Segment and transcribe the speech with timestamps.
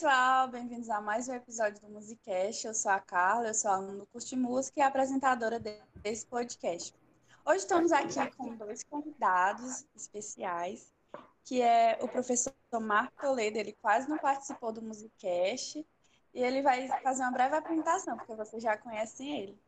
[0.00, 2.66] Pessoal, bem-vindos a mais um episódio do Musicast.
[2.66, 5.60] Eu sou a Carla, eu sou aluna do curso de música e apresentadora
[5.96, 6.94] desse podcast.
[7.44, 10.90] Hoje estamos aqui com dois convidados especiais,
[11.44, 15.86] que é o professor Marco Toledo, ele quase não participou do Musicast,
[16.32, 19.60] e ele vai fazer uma breve apresentação, porque vocês já conhecem ele.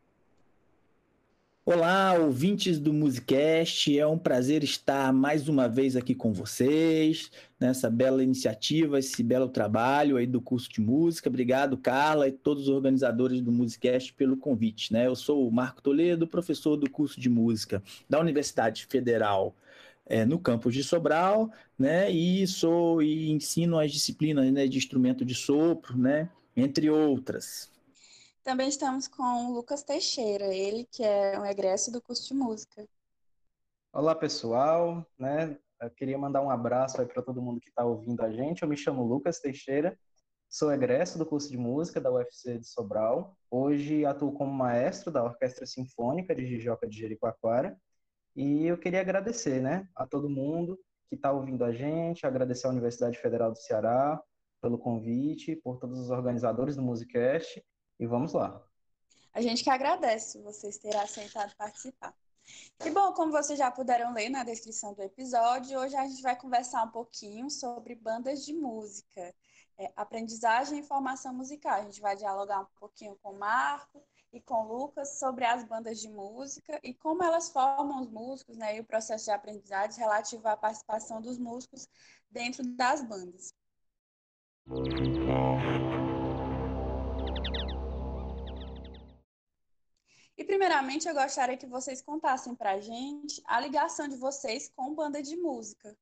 [1.64, 7.88] Olá, ouvintes do Musicast, é um prazer estar mais uma vez aqui com vocês, nessa
[7.88, 11.28] bela iniciativa, esse belo trabalho aí do curso de música.
[11.28, 14.92] Obrigado, Carla e todos os organizadores do Musicast pelo convite.
[14.92, 15.06] Né?
[15.06, 19.54] Eu sou o Marco Toledo, professor do curso de música da Universidade Federal
[20.04, 22.10] é, no campus de Sobral, né?
[22.10, 26.28] E sou e ensino as disciplinas né, de instrumento de sopro, né?
[26.56, 27.71] Entre outras.
[28.44, 32.84] Também estamos com o Lucas Teixeira, ele que é um egresso do curso de música.
[33.92, 35.56] Olá, pessoal, né?
[35.80, 38.62] Eu queria mandar um abraço para todo mundo que está ouvindo a gente.
[38.62, 39.96] Eu me chamo Lucas Teixeira,
[40.48, 43.36] sou egresso do curso de música da UFC de Sobral.
[43.48, 47.78] Hoje atuo como maestro da Orquestra Sinfônica de Jijoca de Jericoacoara.
[48.34, 50.76] E eu queria agradecer, né, a todo mundo
[51.08, 54.20] que está ouvindo a gente, agradecer à Universidade Federal do Ceará
[54.60, 57.62] pelo convite, por todos os organizadores do Musicast
[57.98, 58.62] e vamos lá.
[59.32, 62.14] A gente que agradece vocês terem aceitado participar.
[62.84, 66.36] E bom, como vocês já puderam ler na descrição do episódio, hoje a gente vai
[66.36, 69.34] conversar um pouquinho sobre bandas de música,
[69.78, 71.74] é, aprendizagem e formação musical.
[71.74, 74.02] A gente vai dialogar um pouquinho com o Marco
[74.32, 78.56] e com o Lucas sobre as bandas de música e como elas formam os músicos,
[78.56, 81.88] né, e o processo de aprendizagem relativo à participação dos músicos
[82.30, 83.54] dentro das bandas.
[90.42, 94.92] E primeiramente eu gostaria que vocês contassem para a gente a ligação de vocês com
[94.92, 95.94] banda de música.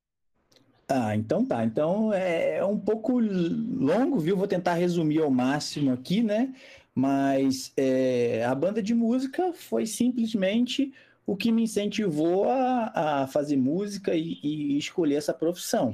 [0.89, 1.63] Ah, então tá.
[1.63, 4.35] Então é, é um pouco longo, viu?
[4.35, 6.55] Vou tentar resumir ao máximo aqui, né?
[6.95, 10.91] Mas é, a banda de música foi simplesmente
[11.23, 15.91] o que me incentivou a, a fazer música e, e, escolher essa profissão,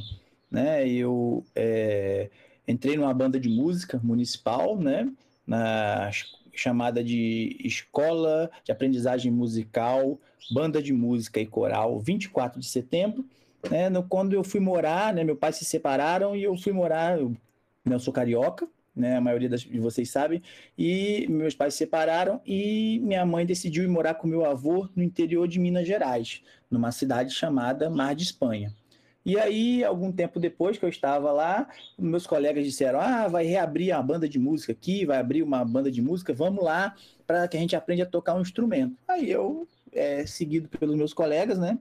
[0.50, 0.88] né?
[0.88, 2.30] Eu é,
[2.66, 5.12] entrei numa banda de música municipal, né?
[5.46, 6.10] Na
[6.60, 10.20] chamada de Escola de Aprendizagem Musical,
[10.52, 13.26] Banda de Música e Coral, 24 de setembro.
[13.70, 17.20] Né, no, quando eu fui morar, né, meu pai se separaram e eu fui morar,
[17.20, 17.30] eu,
[17.84, 20.42] né, eu sou carioca, né, a maioria das, de vocês sabem,
[20.78, 25.04] e meus pais se separaram e minha mãe decidiu ir morar com meu avô no
[25.04, 28.74] interior de Minas Gerais, numa cidade chamada Mar de Espanha.
[29.28, 31.68] E aí, algum tempo depois que eu estava lá,
[32.00, 35.92] meus colegas disseram: Ah, vai reabrir uma banda de música aqui, vai abrir uma banda
[35.92, 36.96] de música, vamos lá
[37.26, 38.96] para que a gente aprenda a tocar um instrumento.
[39.06, 41.78] Aí eu, é, seguido pelos meus colegas, né,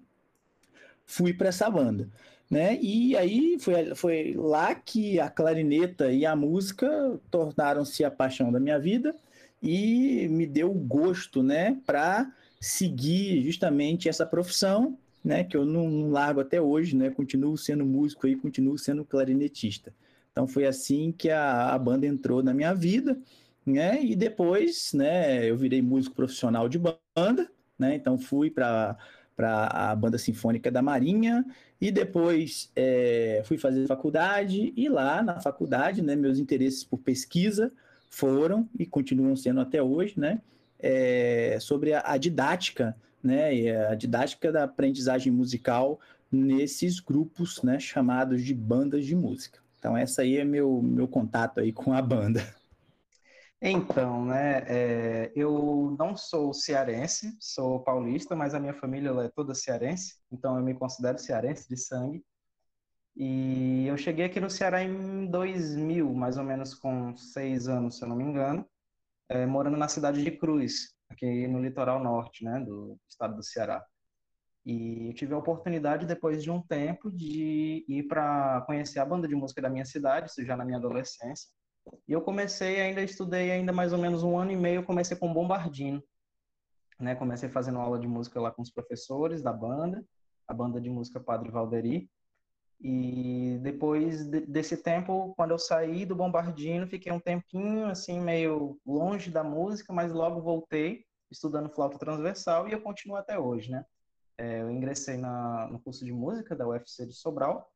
[1.04, 2.08] fui para essa banda.
[2.50, 2.80] Né?
[2.82, 8.58] E aí foi, foi lá que a clarineta e a música tornaram-se a paixão da
[8.58, 9.14] minha vida
[9.62, 12.28] e me deu gosto, né, para
[12.60, 17.84] seguir justamente essa profissão né, que eu não, não, largo até hoje, né, continuo sendo
[17.84, 19.92] músico aí, continuo sendo clarinetista.
[20.30, 23.18] Então foi assim que a, a banda entrou na minha vida,
[23.66, 28.96] né, e depois, né, eu virei músico profissional de banda, né, então fui para
[29.34, 31.44] para a banda sinfônica da Marinha
[31.78, 37.70] e depois é, fui fazer faculdade e lá na faculdade, né, meus interesses por pesquisa
[38.08, 40.40] foram e continuam sendo até hoje, né,
[40.78, 48.42] é, sobre a, a didática né, a didática da aprendizagem musical nesses grupos, né, chamados
[48.42, 49.60] de bandas de música.
[49.78, 52.40] Então essa aí é meu meu contato aí com a banda.
[53.60, 59.54] Então, né, é, eu não sou cearense, sou paulista, mas a minha família é toda
[59.54, 62.22] cearense, então eu me considero cearense de sangue.
[63.16, 68.04] E eu cheguei aqui no Ceará em 2000, mais ou menos com seis anos, se
[68.04, 68.68] eu não me engano,
[69.28, 73.84] é, morando na cidade de Cruz, aqui no litoral norte, né, do estado do Ceará.
[74.64, 79.34] E tive a oportunidade, depois de um tempo, de ir para conhecer a banda de
[79.34, 81.48] música da minha cidade, isso já na minha adolescência.
[82.08, 85.32] E eu comecei, ainda estudei ainda mais ou menos um ano e meio, comecei com
[85.32, 86.02] Bombardino.
[86.98, 90.04] Né, comecei fazendo aula de música lá com os professores da banda,
[90.48, 92.10] a banda de música Padre Valderi.
[92.80, 98.78] E depois de, desse tempo, quando eu saí do Bombardino, fiquei um tempinho assim meio
[98.86, 103.84] longe da música, mas logo voltei estudando flauta transversal e eu continuo até hoje, né?
[104.38, 107.66] É, eu ingressei na, no curso de música da UFC de Sobral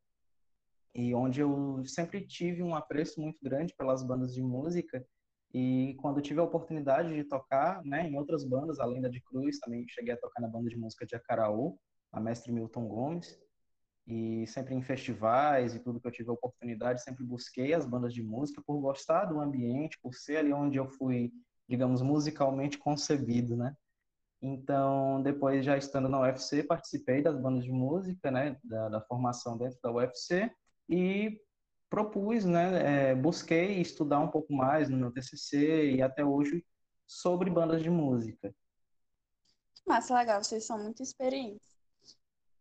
[0.95, 5.05] e onde eu sempre tive um apreço muito grande pelas bandas de música
[5.53, 9.59] e quando tive a oportunidade de tocar, né, em outras bandas além da de Cruz,
[9.59, 11.79] também cheguei a tocar na banda de música de Acaraú,
[12.13, 13.41] a mestre Milton Gomes
[14.07, 18.13] e sempre em festivais e tudo que eu tive a oportunidade, sempre busquei as bandas
[18.13, 21.33] de música por gostar do ambiente, por ser ali onde eu fui,
[21.69, 23.75] digamos, musicalmente concebido, né?
[24.43, 29.57] Então, depois já estando na UFC, participei das bandas de música, né, da, da formação
[29.57, 30.51] dentro da UFC
[30.89, 31.39] e
[31.91, 36.65] propus, né, é, busquei estudar um pouco mais no meu TCC e até hoje
[37.07, 38.55] sobre bandas de música.
[39.87, 41.80] Massa, legal, vocês são muito experientes.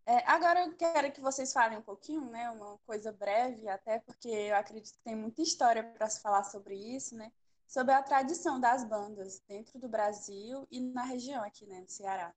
[0.09, 4.27] É, agora eu quero que vocês falem um pouquinho, né, uma coisa breve, até porque
[4.27, 7.31] eu acredito que tem muita história para se falar sobre isso, né,
[7.67, 12.33] sobre a tradição das bandas dentro do Brasil e na região aqui, né, no Ceará.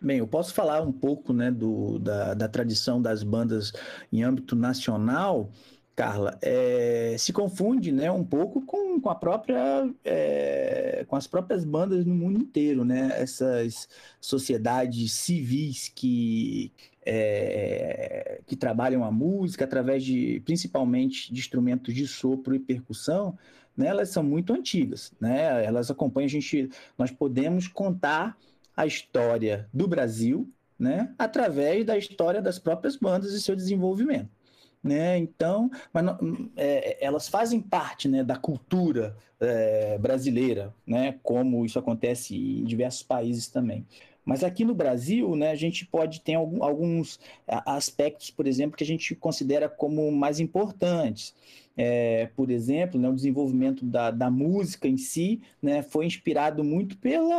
[0.00, 3.70] Bem, eu posso falar um pouco, né, do, da, da tradição das bandas
[4.10, 5.50] em âmbito nacional,
[5.98, 11.64] Carla, é, se confunde né, um pouco com, com a própria é, com as próprias
[11.64, 13.10] bandas no mundo inteiro, né?
[13.20, 13.88] Essas
[14.20, 16.72] sociedades civis que
[17.04, 23.36] é, que trabalham a música através de principalmente de instrumentos de sopro e percussão,
[23.76, 23.88] né?
[23.88, 25.64] Elas são muito antigas, né?
[25.64, 28.38] Elas acompanham a gente, nós podemos contar
[28.76, 30.48] a história do Brasil,
[30.78, 31.12] né?
[31.18, 34.37] Através da história das próprias bandas e seu desenvolvimento
[34.82, 35.18] né?
[35.18, 36.18] Então, mas não,
[36.56, 41.18] é, elas fazem parte, né, da cultura é, brasileira, né?
[41.22, 43.86] Como isso acontece em diversos países também.
[44.28, 48.86] Mas aqui no Brasil, né, a gente pode ter alguns aspectos, por exemplo, que a
[48.86, 51.34] gente considera como mais importantes.
[51.74, 56.98] É, por exemplo, né, o desenvolvimento da, da música em si né, foi inspirado muito
[56.98, 57.30] pelo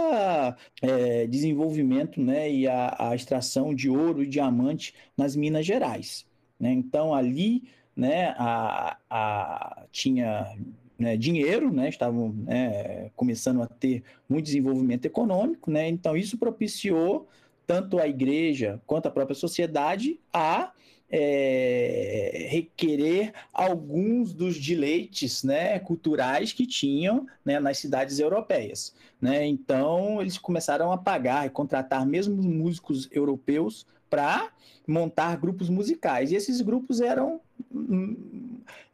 [0.82, 6.26] é, desenvolvimento né, e a, a extração de ouro e diamante nas Minas Gerais.
[6.60, 6.72] Né?
[6.72, 7.64] Então, ali
[7.96, 10.56] né, a, a, tinha
[10.98, 17.28] né, dinheiro, né, estavam né, começando a ter muito desenvolvimento econômico, né, então isso propiciou
[17.66, 20.72] tanto a igreja quanto a própria sociedade a
[21.12, 28.94] é, requerer alguns dos dileites né, culturais que tinham né, nas cidades europeias.
[29.20, 29.46] Né?
[29.46, 34.52] Então, eles começaram a pagar e contratar mesmo músicos europeus para
[34.88, 36.32] montar grupos musicais.
[36.32, 37.40] E esses grupos eram,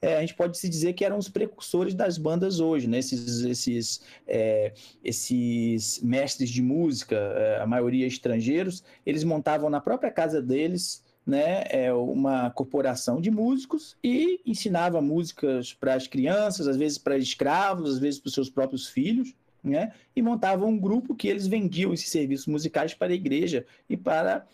[0.02, 3.00] é, a gente pode se dizer que eram os precursores das bandas hoje, né?
[3.00, 4.74] Esses, esses, é,
[5.04, 11.64] esses mestres de música, é, a maioria estrangeiros, eles montavam na própria casa deles né,
[11.70, 17.94] é uma corporação de músicos e ensinava músicas para as crianças, às vezes para escravos,
[17.94, 19.34] às vezes para os seus próprios filhos,
[19.64, 23.98] né, e montavam um grupo que eles vendiam esses serviços musicais para a igreja e
[23.98, 24.46] para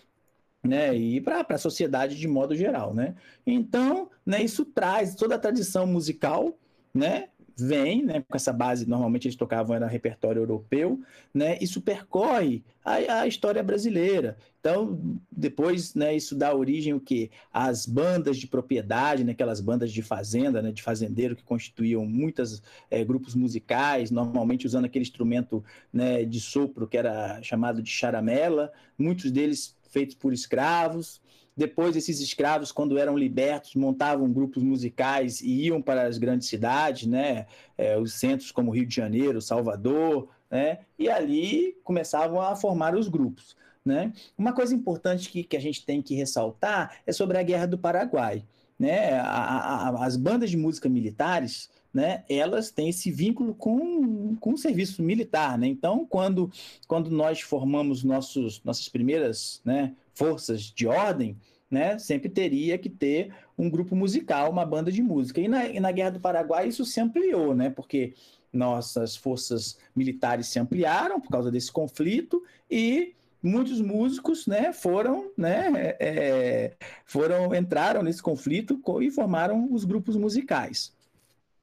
[0.64, 3.16] né, e para a sociedade de modo geral, né?
[3.46, 6.56] Então, né, isso traz toda a tradição musical,
[6.94, 11.00] né, vem, né, com essa base, normalmente eles tocavam era repertório europeu,
[11.34, 14.38] né, isso percorre a, a, história brasileira.
[14.60, 17.30] Então, depois, né, isso dá origem o quê?
[17.52, 22.62] Às bandas de propriedade, né, aquelas bandas de fazenda, né, de fazendeiro que constituíam muitos
[22.90, 28.72] é, grupos musicais, normalmente usando aquele instrumento, né, de sopro que era chamado de charamela.
[28.98, 31.22] Muitos deles feitos por escravos.
[31.56, 37.08] Depois, esses escravos, quando eram libertos, montavam grupos musicais e iam para as grandes cidades,
[37.08, 37.46] né?
[37.78, 40.80] É, os centros como Rio de Janeiro, Salvador, né?
[40.98, 43.56] E ali começavam a formar os grupos.
[43.84, 44.14] Né?
[44.38, 47.80] Uma coisa importante que, que a gente tem que ressaltar é sobre a Guerra do
[47.80, 48.44] Paraguai.
[48.78, 49.14] Né?
[49.20, 54.58] A, a, as bandas de música militares né, elas têm esse vínculo com, com o
[54.58, 55.58] serviço militar.
[55.58, 55.68] Né?
[55.68, 56.52] Então, quando,
[56.88, 61.38] quando nós formamos nossos, nossas primeiras né, forças de ordem,
[61.70, 65.40] né, sempre teria que ter um grupo musical, uma banda de música.
[65.40, 68.14] E na, e na Guerra do Paraguai isso se ampliou, né, porque
[68.52, 75.96] nossas forças militares se ampliaram por causa desse conflito e muitos músicos né, foram, né,
[76.00, 76.74] é,
[77.06, 80.94] foram entraram nesse conflito e formaram os grupos musicais.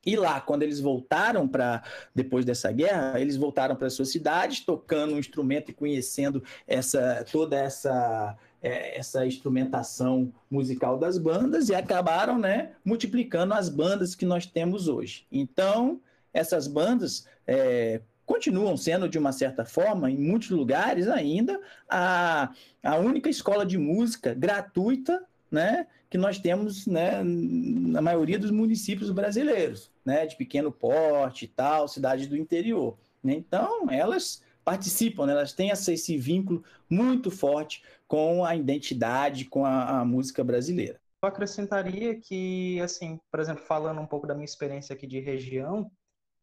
[0.06, 1.82] E lá, quando eles voltaram para
[2.14, 7.56] depois dessa guerra, eles voltaram para suas cidades, tocando um instrumento e conhecendo essa toda
[7.56, 14.46] essa é, essa instrumentação musical das bandas e acabaram, né, multiplicando as bandas que nós
[14.46, 15.26] temos hoje.
[15.30, 16.00] Então,
[16.32, 22.52] essas bandas é, continuam sendo, de uma certa forma, em muitos lugares ainda, a,
[22.82, 29.10] a única escola de música gratuita né, que nós temos né, na maioria dos municípios
[29.10, 32.96] brasileiros, né, de pequeno porte e tal, cidades do interior.
[33.22, 33.34] Né?
[33.34, 39.64] Então, elas participam, né, elas têm essa, esse vínculo muito forte com a identidade, com
[39.64, 41.00] a, a música brasileira.
[41.22, 45.90] Eu acrescentaria que, assim, por exemplo, falando um pouco da minha experiência aqui de região,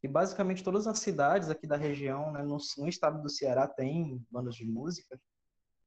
[0.02, 4.22] que basicamente todas as cidades aqui da região, né, no, no estado do Ceará, tem
[4.30, 5.20] bandas de música,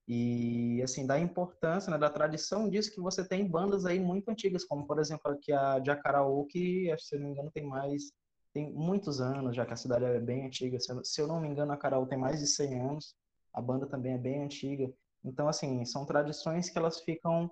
[0.09, 4.65] E, assim, da importância, né, da tradição disso que você tem bandas aí muito antigas,
[4.65, 8.11] como, por exemplo, aqui a Jacaraú, que, se eu não me engano, tem mais,
[8.55, 10.79] tem muitos anos, já que a cidade é bem antiga.
[10.81, 13.15] Se eu, não me engano, a Caraú tem mais de 100 anos,
[13.53, 14.91] a banda também é bem antiga.
[15.23, 17.50] Então, assim, são tradições que elas ficam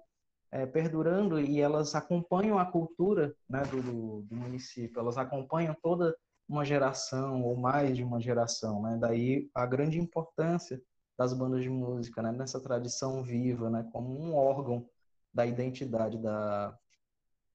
[0.51, 6.17] é, perdurando e elas acompanham a cultura né, do, do, município, elas acompanham toda
[6.49, 8.97] uma geração ou mais de uma geração, né?
[8.99, 10.81] Daí a grande importância
[11.17, 12.33] das bandas de música, né?
[12.33, 13.89] Nessa tradição viva, né?
[13.93, 14.89] Como um órgão
[15.33, 16.79] da identidade da,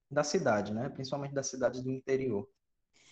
[0.10, 0.90] da cidade, né?
[0.90, 2.50] Principalmente das cidades do interior.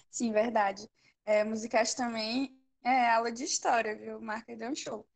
[0.10, 0.90] Sim, verdade.
[1.26, 4.20] É, musicais também é aula de história, viu?
[4.20, 5.08] Marca deu um show.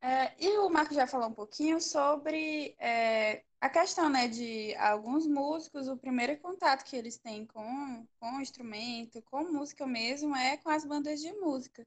[0.00, 5.28] É, e o Marco já falou um pouquinho sobre é, a questão né, de alguns
[5.28, 10.56] músicos, o primeiro contato que eles têm com, com o instrumento, com música mesmo, é
[10.56, 11.86] com as bandas de música.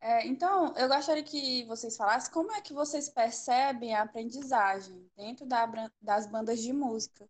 [0.00, 5.46] É, então, eu gostaria que vocês falassem como é que vocês percebem a aprendizagem dentro
[5.46, 5.66] da,
[6.00, 7.26] das bandas de música.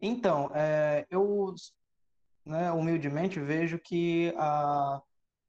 [0.00, 1.54] Então, é, eu
[2.44, 5.02] né, humildemente vejo que a,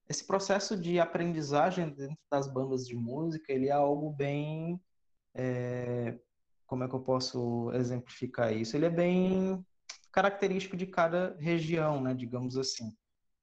[0.09, 4.81] esse processo de aprendizagem dentro das bandas de música, ele é algo bem,
[5.33, 6.17] é,
[6.65, 8.75] como é que eu posso exemplificar isso?
[8.75, 9.65] Ele é bem
[10.11, 12.95] característico de cada região, né, digamos assim.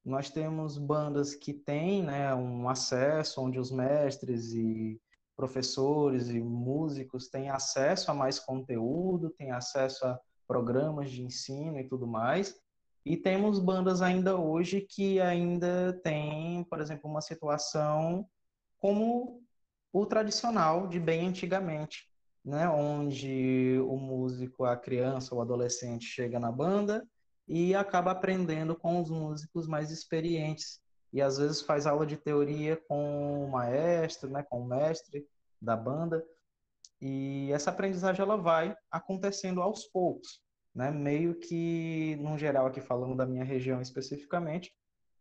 [0.04, 5.00] Nós temos bandas que têm né, um acesso onde os mestres e
[5.37, 11.88] professores e músicos têm acesso a mais conteúdo, têm acesso a programas de ensino e
[11.88, 12.61] tudo mais,
[13.04, 18.28] e temos bandas ainda hoje que ainda tem, por exemplo, uma situação
[18.78, 19.42] como
[19.92, 22.09] o tradicional de bem antigamente,
[22.44, 22.68] né?
[22.68, 27.06] onde o músico, a criança ou adolescente chega na banda
[27.52, 30.80] e acaba aprendendo com os músicos mais experientes
[31.12, 35.26] e às vezes faz aula de teoria com o maestro, né, com o mestre
[35.61, 36.25] da banda.
[37.00, 40.42] E essa aprendizagem ela vai acontecendo aos poucos
[40.75, 40.90] né?
[40.90, 44.73] Meio que, no geral, aqui falando da minha região especificamente,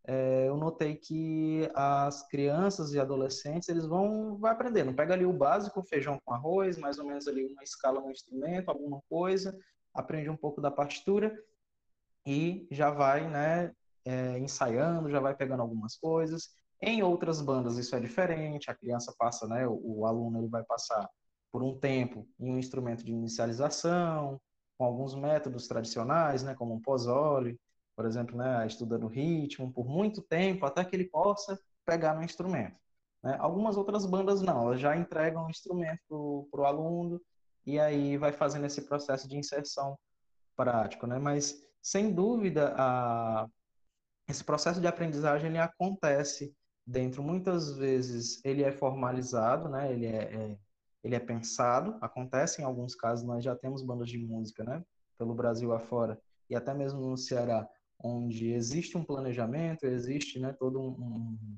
[0.06, 5.34] é, eu notei que as crianças e adolescentes eles vão vai aprendendo, pega ali o
[5.34, 9.56] básico, feijão com arroz, mais ou menos ali uma escala no instrumento, alguma coisa,
[9.94, 11.32] aprende um pouco da partitura
[12.26, 13.72] e já vai, né,
[14.06, 16.50] é, ensaiando, já vai pegando algumas coisas.
[16.82, 20.64] Em outras bandas isso é diferente, a criança passa, né, o, o aluno ele vai
[20.64, 21.10] passar
[21.52, 24.40] por um tempo em um instrumento de inicialização,
[24.78, 27.60] com alguns métodos tradicionais, né, como um pozole,
[27.96, 32.80] por exemplo, né, estudando ritmo por muito tempo até que ele possa pegar no instrumento.
[33.24, 33.36] Né?
[33.40, 37.22] Algumas outras bandas não, elas já entregam o instrumento para o aluno
[37.66, 39.98] e aí vai fazendo esse processo de inserção
[40.56, 41.20] prático, né?
[41.20, 43.48] Mas sem dúvida a...
[44.28, 47.24] esse processo de aprendizagem ele acontece dentro.
[47.24, 49.92] Muitas vezes ele é formalizado, né?
[49.92, 50.58] Ele é, é
[51.04, 54.84] ele é pensado, acontece em alguns casos, nós já temos bandas de música, né,
[55.18, 56.20] pelo Brasil afora,
[56.50, 57.68] e até mesmo no Ceará,
[58.00, 61.58] onde existe um planejamento, existe, né, todo um, um,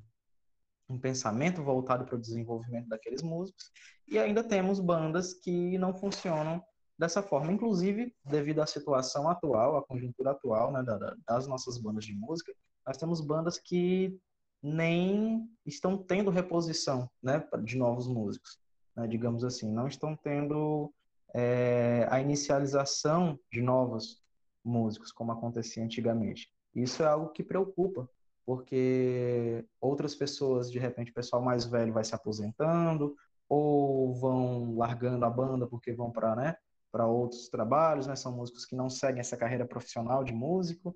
[0.90, 3.72] um pensamento voltado para o desenvolvimento daqueles músicos,
[4.08, 6.64] e ainda temos bandas que não funcionam
[6.98, 10.84] dessa forma, inclusive devido à situação atual, à conjuntura atual, né,
[11.28, 12.54] das nossas bandas de música,
[12.86, 14.18] nós temos bandas que
[14.62, 18.58] nem estão tendo reposição, né, de novos músicos
[18.96, 20.94] né, digamos assim, não estão tendo
[21.34, 24.22] é, a inicialização de novos
[24.64, 26.50] músicos, como acontecia antigamente.
[26.76, 28.10] Isso é algo que preocupa,
[28.46, 33.16] porque outras pessoas, de repente, o pessoal mais velho vai se aposentando,
[33.50, 36.56] ou vão largando a banda porque vão para né,
[36.94, 38.16] para outros trabalhos, né?
[38.16, 40.96] São músicos que não seguem essa carreira profissional de músico.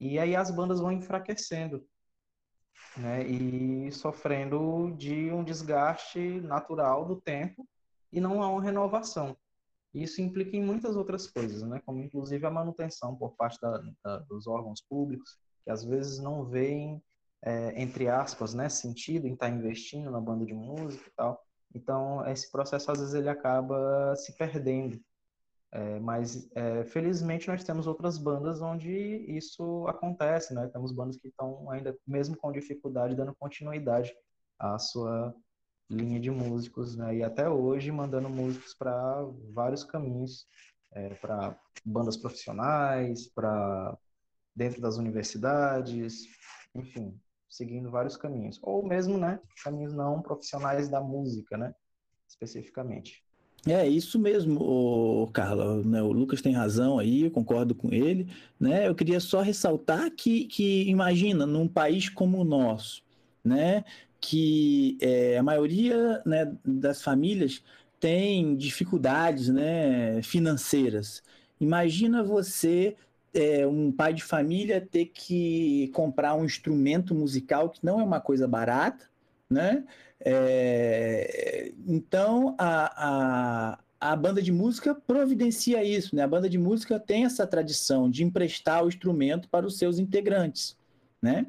[0.00, 1.86] E aí as bandas vão enfraquecendo
[2.96, 7.68] né, e sofrendo de um desgaste natural do tempo
[8.10, 9.36] e não há uma renovação.
[9.92, 14.18] Isso implica em muitas outras coisas, né, como inclusive a manutenção por parte da, da,
[14.20, 17.02] dos órgãos públicos, que às vezes não veem,
[17.42, 21.40] é, entre aspas, né, sentido em estar investindo na banda de música e tal.
[21.74, 25.00] Então, esse processo, às vezes, ele acaba se perdendo
[25.74, 30.68] é, mas é, felizmente nós temos outras bandas onde isso acontece, né?
[30.68, 34.14] Temos bandas que estão ainda, mesmo com dificuldade, dando continuidade
[34.56, 35.34] à sua
[35.90, 37.16] linha de músicos, né?
[37.16, 40.46] E até hoje mandando músicos para vários caminhos,
[40.92, 43.98] é, para bandas profissionais, para
[44.54, 46.22] dentro das universidades,
[46.72, 51.74] enfim, seguindo vários caminhos, ou mesmo, né, caminhos não profissionais da música, né,
[52.28, 53.23] especificamente.
[53.66, 56.02] É isso mesmo, Carla, né?
[56.02, 58.28] O Lucas tem razão aí, eu concordo com ele,
[58.60, 58.86] né?
[58.86, 63.02] Eu queria só ressaltar que, que imagina, num país como o nosso,
[63.42, 63.84] né,
[64.20, 67.62] que é, a maioria né, das famílias
[67.98, 71.22] tem dificuldades né, financeiras.
[71.60, 72.96] Imagina você,
[73.32, 78.20] é, um pai de família, ter que comprar um instrumento musical que não é uma
[78.20, 79.06] coisa barata,
[79.50, 79.84] né?
[80.20, 86.22] É, então, a, a, a banda de música providencia isso, né?
[86.22, 90.76] A banda de música tem essa tradição de emprestar o instrumento para os seus integrantes,
[91.20, 91.46] né?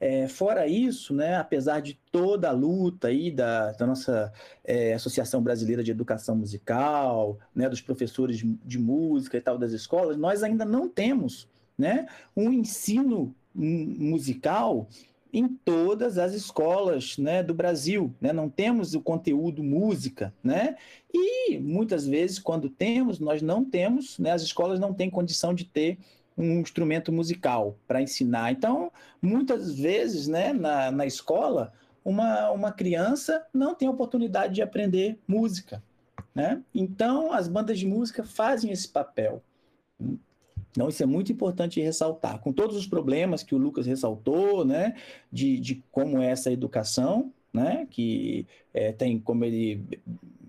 [0.00, 5.42] É, fora isso, né, apesar de toda a luta aí da, da nossa é, Associação
[5.42, 10.44] Brasileira de Educação Musical, né, dos professores de, de, música e tal das escolas, nós
[10.44, 14.88] ainda não temos né, um ensino musical
[15.32, 18.14] em todas as escolas né, do Brasil.
[18.20, 18.32] Né?
[18.32, 20.32] Não temos o conteúdo música.
[20.42, 20.76] Né?
[21.12, 25.64] E muitas vezes, quando temos, nós não temos, né, as escolas não têm condição de
[25.64, 25.98] ter
[26.36, 28.52] um instrumento musical para ensinar.
[28.52, 31.72] Então, muitas vezes, né, na, na escola,
[32.04, 35.82] uma, uma criança não tem oportunidade de aprender música.
[36.34, 36.62] Né?
[36.74, 39.42] Então, as bandas de música fazem esse papel.
[40.78, 42.38] Então, isso é muito importante ressaltar.
[42.38, 44.94] Com todos os problemas que o Lucas ressaltou, né,
[45.32, 49.82] de, de como é essa educação, né, que é, tem, como ele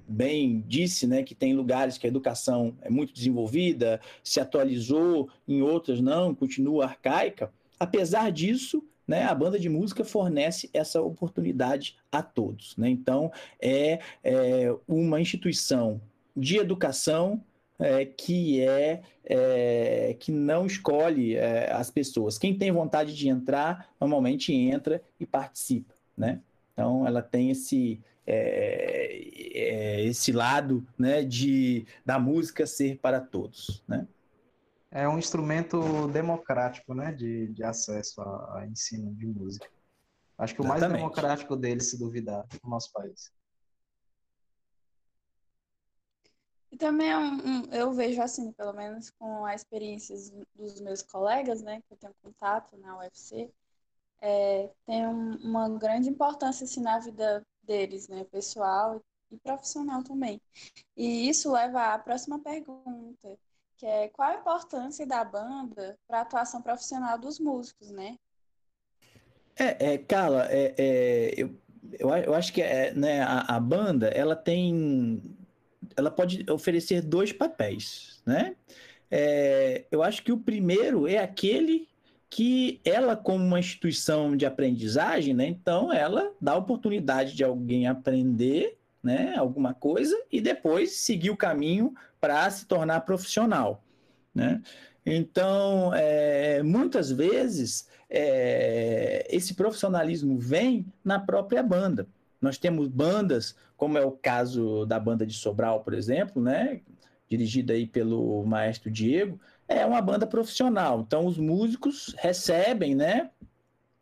[0.08, 5.64] bem disse, né, que tem lugares que a educação é muito desenvolvida, se atualizou, em
[5.64, 7.52] outras não, continua arcaica.
[7.80, 12.78] Apesar disso, né, a banda de música fornece essa oportunidade a todos.
[12.78, 12.88] Né?
[12.88, 16.00] Então, é, é uma instituição
[16.38, 17.44] de educação
[17.80, 22.38] é, que é, é, que não escolhe é, as pessoas.
[22.38, 25.94] Quem tem vontade de entrar, normalmente entra e participa.
[26.18, 26.42] Né?
[26.74, 29.22] Então, ela tem esse, é,
[29.54, 33.82] é, esse lado né, de, da música ser para todos.
[33.88, 34.06] Né?
[34.92, 39.68] É um instrumento democrático né, de, de acesso a, a ensino de música.
[40.38, 40.90] Acho que o Exatamente.
[40.90, 43.32] mais democrático dele, se duvidar, no nosso país.
[46.69, 51.62] E também é um, eu vejo assim, pelo menos com as experiências dos meus colegas,
[51.62, 53.52] né, que eu tenho contato na UFC,
[54.22, 60.42] é, tem um, uma grande importância assim, na vida deles, né, pessoal e profissional também.
[60.96, 63.38] E isso leva à próxima pergunta,
[63.78, 68.18] que é qual a importância da banda para a atuação profissional dos músicos, né?
[69.56, 71.54] É, é Carla, é, é, eu,
[72.00, 75.38] eu, eu acho que é, né, a, a banda ela tem,
[76.00, 78.56] ela pode oferecer dois papéis, né?
[79.12, 81.88] É, eu acho que o primeiro é aquele
[82.30, 87.88] que ela, como uma instituição de aprendizagem, né, então ela dá a oportunidade de alguém
[87.88, 93.84] aprender né, alguma coisa e depois seguir o caminho para se tornar profissional.
[94.34, 94.62] Né?
[95.06, 102.08] Então, é, muitas vezes, é, esse profissionalismo vem na própria banda.
[102.42, 106.82] Nós temos bandas, como é o caso da banda de Sobral, por exemplo, né,
[107.30, 111.02] dirigida aí pelo maestro Diego, é uma banda profissional.
[111.02, 113.30] Então, os músicos recebem, né,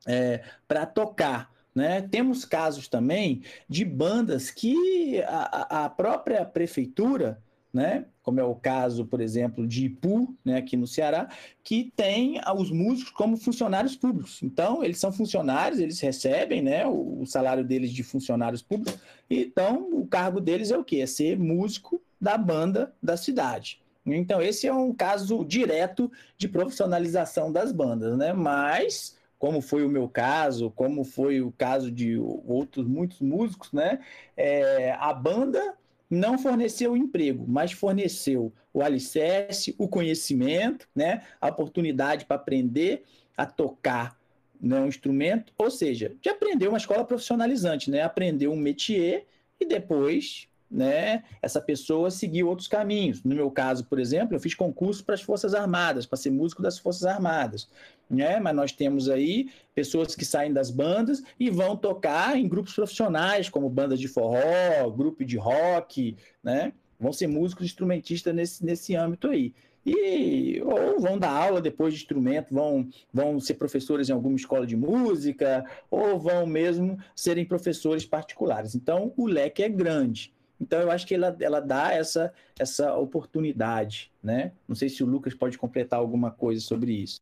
[0.08, 1.52] é, para tocar.
[1.76, 2.02] Né?
[2.02, 7.40] Temos casos também de bandas que a, a própria prefeitura,
[7.74, 11.30] né, como é o caso, por exemplo, de Ipu, né, aqui no Ceará,
[11.64, 14.42] que tem os músicos como funcionários públicos.
[14.42, 19.00] Então, eles são funcionários, eles recebem né, o, o salário deles de funcionários públicos,
[19.30, 20.98] então o cargo deles é o quê?
[20.98, 23.80] É ser músico da banda da cidade.
[24.16, 28.32] Então, esse é um caso direto de profissionalização das bandas, né?
[28.32, 34.00] Mas, como foi o meu caso, como foi o caso de outros muitos músicos, né?
[34.36, 35.76] É, a banda
[36.10, 41.24] não forneceu emprego, mas forneceu o alicerce, o conhecimento, né?
[41.42, 43.04] A oportunidade para aprender
[43.36, 44.18] a tocar
[44.60, 48.02] né, um instrumento, ou seja, de aprender uma escola profissionalizante, né?
[48.02, 49.26] Aprender um métier
[49.60, 53.24] e depois né, essa pessoa seguir outros caminhos.
[53.24, 56.62] No meu caso, por exemplo, eu fiz concurso para as Forças Armadas, para ser músico
[56.62, 57.70] das Forças Armadas.
[58.10, 58.40] Né?
[58.40, 63.50] Mas nós temos aí pessoas que saem das bandas e vão tocar em grupos profissionais,
[63.50, 66.74] como bandas de forró, grupo de rock, né?
[67.00, 69.54] Vão ser músicos instrumentistas nesse, nesse âmbito aí.
[69.86, 74.66] E, ou vão dar aula depois de instrumento, vão, vão ser professores em alguma escola
[74.66, 78.76] de música, ou vão mesmo serem professores particulares.
[78.76, 80.34] Então, o leque é grande.
[80.60, 84.54] Então, eu acho que ela, ela dá essa, essa oportunidade, né?
[84.68, 87.22] Não sei se o Lucas pode completar alguma coisa sobre isso.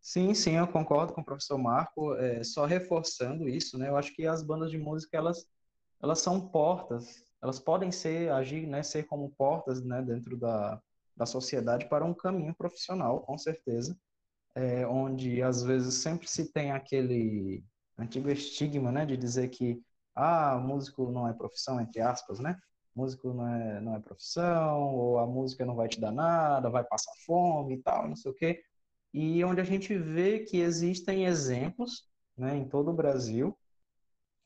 [0.00, 2.14] Sim, sim, eu concordo com o professor Marco.
[2.16, 3.88] É, só reforçando isso, né?
[3.88, 5.46] Eu acho que as bandas de música, elas,
[6.02, 8.82] elas são portas, elas podem ser, agir, né?
[8.82, 10.00] Ser como portas, né?
[10.02, 10.80] Dentro da,
[11.16, 13.96] da sociedade para um caminho profissional, com certeza.
[14.54, 17.62] É, onde, às vezes, sempre se tem aquele
[17.98, 19.80] antigo estigma, né, de dizer que
[20.14, 22.58] ah, músico não é profissão, entre aspas, né?
[23.00, 26.84] Músico não é, não é profissão, ou a música não vai te dar nada, vai
[26.84, 28.62] passar fome e tal, não sei o quê.
[29.12, 33.56] E onde a gente vê que existem exemplos, né, em todo o Brasil,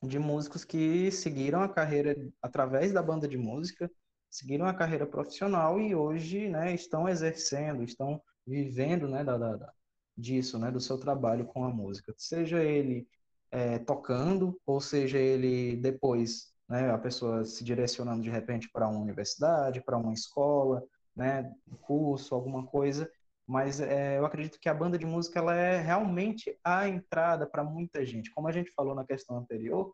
[0.01, 3.91] de músicos que seguiram a carreira através da banda de música,
[4.29, 9.73] seguiram a carreira profissional e hoje, né, estão exercendo, estão vivendo, né, da, da,
[10.17, 12.13] disso, né, do seu trabalho com a música.
[12.17, 13.05] Seja ele
[13.51, 18.99] é, tocando, ou seja ele depois, né, a pessoa se direcionando de repente para uma
[18.99, 20.83] universidade, para uma escola,
[21.15, 21.51] né,
[21.81, 23.09] curso, alguma coisa,
[23.47, 27.63] mas é, eu acredito que a banda de música ela é realmente a entrada para
[27.63, 28.31] muita gente.
[28.31, 29.93] Como a gente falou na questão anterior,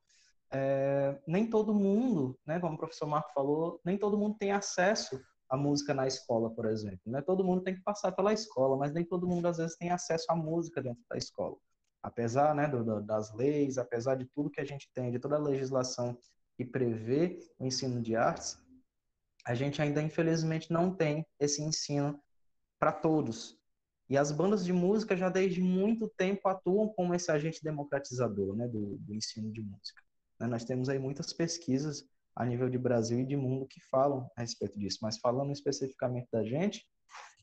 [0.51, 5.21] é, nem todo mundo, né, como o professor Marco falou, nem todo mundo tem acesso
[5.49, 7.01] à música na escola, por exemplo.
[7.05, 7.21] Né?
[7.21, 10.25] Todo mundo tem que passar pela escola, mas nem todo mundo às vezes tem acesso
[10.29, 11.57] à música dentro da escola
[12.01, 15.39] apesar né, do, das leis, apesar de tudo que a gente tem, de toda a
[15.39, 16.17] legislação
[16.61, 18.55] que prevê o ensino de artes,
[19.43, 22.21] a gente ainda infelizmente não tem esse ensino
[22.79, 23.59] para todos.
[24.07, 28.67] E as bandas de música já desde muito tempo atuam como esse agente democratizador né,
[28.67, 30.03] do, do ensino de música.
[30.39, 34.29] Né, nós temos aí muitas pesquisas a nível de Brasil e de mundo que falam
[34.37, 36.85] a respeito disso, mas falando especificamente da gente,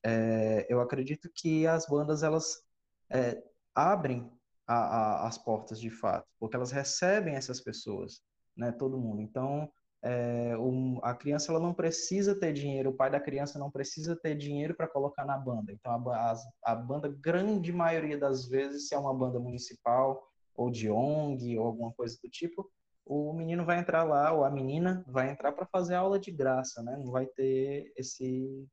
[0.04, 2.62] é, eu acredito que as bandas elas
[3.10, 3.42] é,
[3.74, 4.30] abrem
[4.66, 8.22] a, a, as portas de fato, porque elas recebem essas pessoas,
[8.58, 9.22] né, todo mundo.
[9.22, 9.70] Então,
[10.02, 14.16] é, um, a criança ela não precisa ter dinheiro, o pai da criança não precisa
[14.16, 15.72] ter dinheiro para colocar na banda.
[15.72, 20.22] Então, a, a, a, banda, grande maioria das vezes, se é uma banda municipal
[20.54, 22.68] ou de ONG ou alguma coisa do tipo,
[23.06, 26.82] o menino vai entrar lá, ou a menina vai entrar para fazer aula de graça,
[26.82, 26.94] né?
[26.98, 28.68] Não vai ter esse,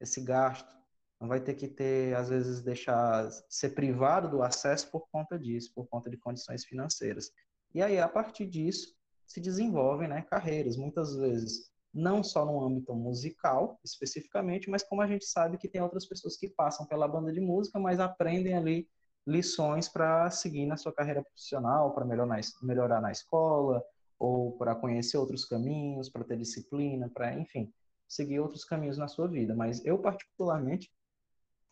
[0.00, 0.76] esse gasto
[1.20, 5.72] não vai ter que ter, às vezes, deixar ser privado do acesso por conta disso,
[5.74, 7.30] por conta de condições financeiras.
[7.74, 8.94] E aí, a partir disso,
[9.26, 15.06] se desenvolvem né, carreiras, muitas vezes, não só no âmbito musical, especificamente, mas como a
[15.06, 18.88] gente sabe que tem outras pessoas que passam pela banda de música, mas aprendem ali
[19.26, 23.82] lições para seguir na sua carreira profissional, para melhorar, melhorar na escola,
[24.18, 27.72] ou para conhecer outros caminhos, para ter disciplina, para, enfim,
[28.08, 29.54] seguir outros caminhos na sua vida.
[29.54, 30.90] Mas eu, particularmente,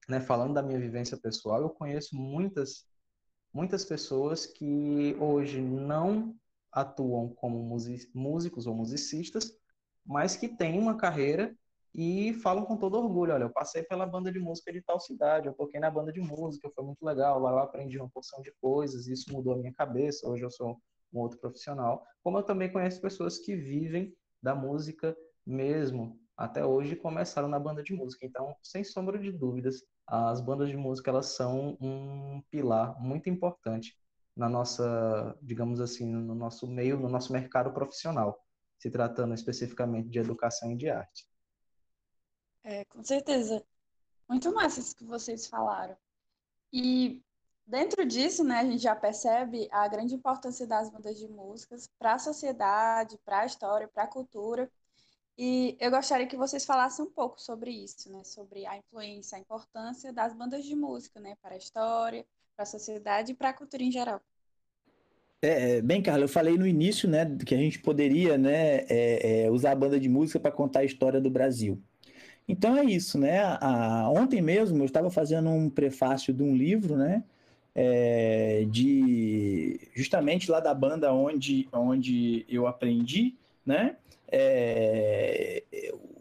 [0.08, 2.86] né, falando da minha vivência pessoal, eu conheço muitas
[3.52, 6.34] muitas pessoas que hoje não
[6.74, 7.58] atuam como
[8.14, 9.56] músicos ou musicistas,
[10.04, 11.56] mas que têm uma carreira
[11.94, 15.46] e falam com todo orgulho, olha, eu passei pela banda de música de tal cidade,
[15.46, 18.52] eu toquei na banda de música, foi muito legal, lá eu aprendi uma porção de
[18.60, 20.76] coisas, isso mudou a minha cabeça, hoje eu sou
[21.12, 22.04] um outro profissional.
[22.22, 27.80] Como eu também conheço pessoas que vivem da música mesmo, até hoje começaram na banda
[27.80, 28.26] de música.
[28.26, 33.96] Então, sem sombra de dúvidas, as bandas de música elas são um pilar muito importante
[34.36, 38.44] na nossa, digamos assim, no nosso meio, no nosso mercado profissional,
[38.78, 41.26] se tratando especificamente de educação e de arte.
[42.62, 43.64] É, com certeza.
[44.28, 45.96] Muito massa isso que vocês falaram.
[46.72, 47.22] E
[47.66, 52.14] dentro disso, né, a gente já percebe a grande importância das bandas de músicas para
[52.14, 54.70] a sociedade, para a história, para a cultura
[55.36, 58.22] e eu gostaria que vocês falassem um pouco sobre isso, né?
[58.22, 61.36] Sobre a influência, a importância das bandas de música, né?
[61.42, 64.20] Para a história, para a sociedade e para a cultura em geral.
[65.42, 69.44] É, é, bem, Carla, eu falei no início, né, que a gente poderia, né, é,
[69.44, 71.80] é, usar a banda de música para contar a história do Brasil.
[72.48, 73.40] Então é isso, né?
[73.60, 77.24] A, ontem mesmo eu estava fazendo um prefácio de um livro, né,
[77.74, 83.34] é, de justamente lá da banda onde, onde eu aprendi,
[83.66, 83.96] né?
[84.34, 85.62] é,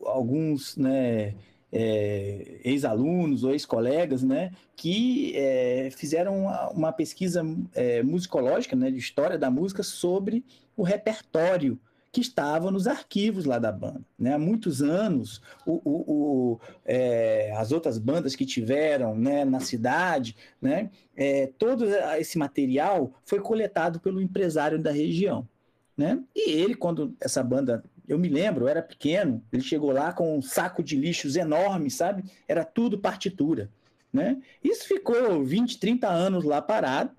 [0.06, 1.34] alguns né,
[1.74, 8.98] é, ex-alunos ou ex-colegas né, que é, fizeram uma, uma pesquisa é, musicológica, né, de
[8.98, 10.46] história da música, sobre
[10.78, 11.80] o repertório
[12.12, 14.04] que estava nos arquivos lá da banda.
[14.20, 14.36] Né?
[14.36, 20.36] Há muitos anos, o, o, o é, as outras bandas que tiveram né, na cidade,
[20.62, 21.86] né, é, todo
[22.20, 25.50] esse material foi coletado pelo empresário da região.
[25.98, 26.24] Né?
[26.36, 30.38] E ele, quando essa banda eu me lembro, eu era pequeno, ele chegou lá com
[30.38, 32.24] um saco de lixos enorme, sabe?
[32.48, 33.70] Era tudo partitura,
[34.12, 34.42] né?
[34.64, 37.12] Isso ficou 20, 30 anos lá parado,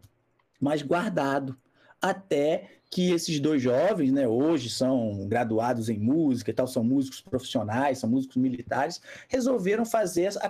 [0.60, 1.56] mas guardado,
[2.00, 7.20] até que esses dois jovens, né, hoje são graduados em música e tal, são músicos
[7.20, 10.48] profissionais, são músicos militares, resolveram fazer a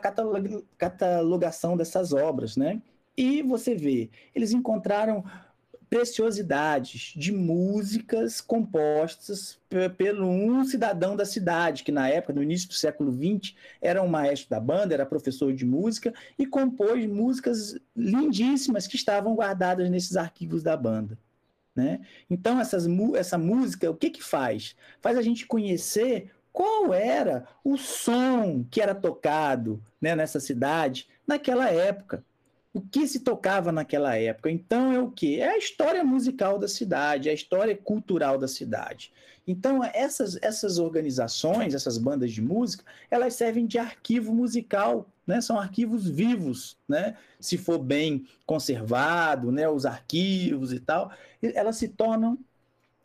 [0.76, 2.82] catalogação dessas obras, né?
[3.16, 5.24] E você vê, eles encontraram
[5.94, 9.60] preciosidades de músicas compostas
[9.96, 14.08] pelo um cidadão da cidade, que na época, no início do século XX, era um
[14.08, 20.16] maestro da banda, era professor de música e compôs músicas lindíssimas que estavam guardadas nesses
[20.16, 21.16] arquivos da banda.
[21.76, 22.00] Né?
[22.28, 24.74] Então, essas, essa música, o que, que faz?
[25.00, 31.70] Faz a gente conhecer qual era o som que era tocado né, nessa cidade naquela
[31.70, 32.24] época
[32.74, 34.50] o que se tocava naquela época.
[34.50, 35.40] Então é o que?
[35.40, 39.12] É a história musical da cidade, é a história cultural da cidade.
[39.46, 45.40] Então essas, essas organizações, essas bandas de música, elas servem de arquivo musical, né?
[45.40, 47.16] São arquivos vivos, né?
[47.38, 49.68] Se for bem conservado, né?
[49.68, 52.36] Os arquivos e tal, elas se tornam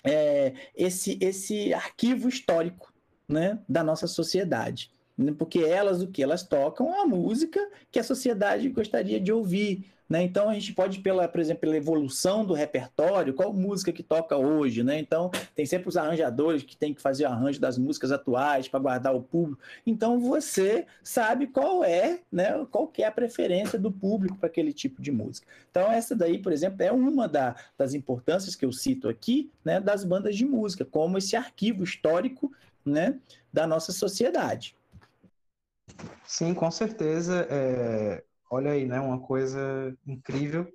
[0.03, 2.91] é, esse esse arquivo histórico,
[3.27, 3.59] né?
[3.69, 4.91] Da nossa sociedade.
[5.19, 5.33] Né?
[5.37, 7.59] porque elas o que elas tocam a música
[7.91, 10.23] que a sociedade gostaria de ouvir, né?
[10.23, 14.35] Então a gente pode pela, por exemplo, pela evolução do repertório, qual música que toca
[14.37, 14.97] hoje, né?
[14.97, 18.79] Então tem sempre os arranjadores que têm que fazer o arranjo das músicas atuais para
[18.79, 19.61] guardar o público.
[19.85, 22.65] Então você sabe qual é, né?
[22.71, 25.45] Qual é a preferência do público para aquele tipo de música.
[25.69, 29.79] Então essa daí, por exemplo, é uma da, das importâncias que eu cito aqui, né?
[29.81, 32.51] Das bandas de música, como esse arquivo histórico,
[32.83, 33.19] né?
[33.53, 34.78] Da nossa sociedade.
[36.25, 37.47] Sim, com certeza.
[37.49, 40.71] É, olha aí, né, uma coisa incrível,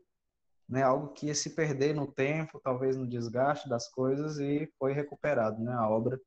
[0.69, 4.93] né, algo que ia se perder no tempo, talvez no desgaste das coisas, e foi
[4.93, 6.21] recuperado, né, a obra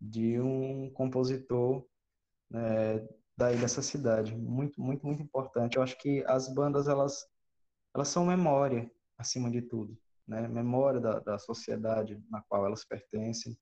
[0.00, 1.86] de um compositor
[2.50, 4.34] né, daí dessa cidade.
[4.34, 5.76] Muito, muito, muito importante.
[5.76, 7.26] Eu acho que as bandas, elas,
[7.94, 13.56] elas são memória, acima de tudo, né, memória da, da sociedade na qual elas pertencem,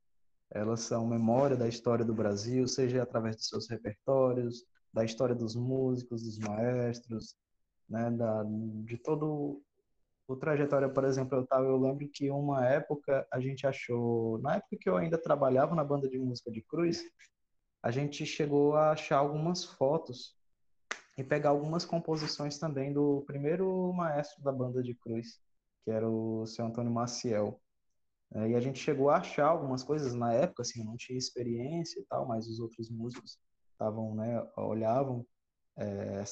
[0.55, 5.57] elas são memória da história do Brasil, seja através de seus repertórios, da história dos
[5.57, 7.37] músicos, dos maestros,
[7.89, 8.45] né, da,
[8.85, 9.61] de todo
[10.27, 14.57] o trajetória, por exemplo, eu tava, eu lembro que uma época a gente achou, na
[14.57, 17.05] época que eu ainda trabalhava na banda de música de Cruz,
[17.83, 20.35] a gente chegou a achar algumas fotos
[21.19, 25.39] e pegar algumas composições também do primeiro maestro da banda de Cruz,
[25.85, 27.61] que era o seu Antônio Maciel.
[28.35, 31.19] É, e a gente chegou a achar algumas coisas na época, assim, eu não tinha
[31.19, 33.39] experiência e tal, mas os outros músicos
[33.73, 35.25] estavam, né, olhavam
[35.77, 36.23] é,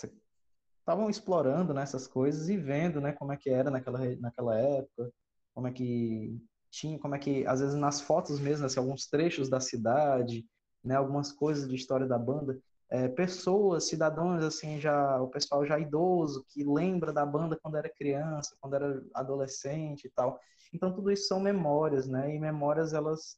[0.81, 5.13] estavam explorando né, essas coisas e vendo né, como é que era naquela, naquela época,
[5.55, 9.49] como é que tinha, como é que, às vezes nas fotos mesmo, assim, alguns trechos
[9.49, 10.45] da cidade,
[10.83, 12.59] né, algumas coisas de história da banda,
[12.91, 17.89] é, pessoas, cidadãos, assim, já, o pessoal já idoso, que lembra da banda quando era
[17.89, 20.39] criança, quando era adolescente e tal.
[20.73, 22.35] Então, tudo isso são memórias, né?
[22.35, 23.37] E memórias, elas,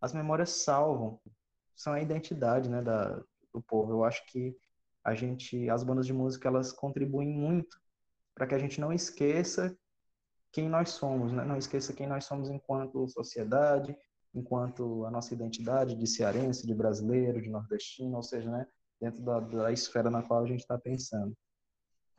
[0.00, 1.20] as memórias salvam,
[1.74, 3.92] são a identidade, né, da, do povo.
[3.92, 4.56] Eu acho que
[5.02, 7.78] a gente, as bandas de música, elas contribuem muito
[8.34, 9.76] para que a gente não esqueça
[10.52, 11.44] quem nós somos, né?
[11.44, 13.96] Não esqueça quem nós somos enquanto sociedade,
[14.34, 18.66] enquanto a nossa identidade de cearense, de brasileiro, de nordestino, ou seja, né,
[19.00, 21.36] dentro da, da esfera na qual a gente está pensando.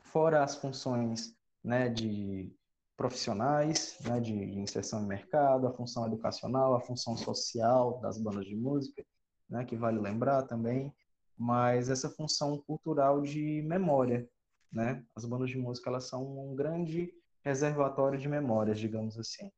[0.00, 2.54] Fora as funções, né, de
[2.96, 8.56] profissionais, né, de, inserção no mercado, a função educacional, a função social das bandas de
[8.56, 9.04] música,
[9.48, 10.92] né, que vale lembrar também,
[11.36, 14.28] mas essa função cultural de memória,
[14.72, 15.04] né?
[15.14, 17.12] As bandas de música elas são um grande
[17.44, 19.50] reservatório de memórias, digamos assim.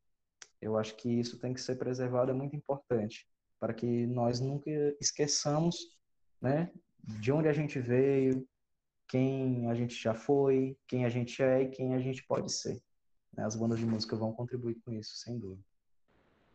[0.60, 3.26] Eu acho que isso tem que ser preservado, é muito importante,
[3.60, 4.70] para que nós nunca
[5.00, 5.76] esqueçamos,
[6.42, 6.72] né,
[7.20, 8.46] de onde a gente veio,
[9.08, 12.82] quem a gente já foi, quem a gente é e quem a gente pode ser.
[13.38, 13.44] Né?
[13.44, 15.62] As bandas de música vão contribuir com isso, sem dúvida.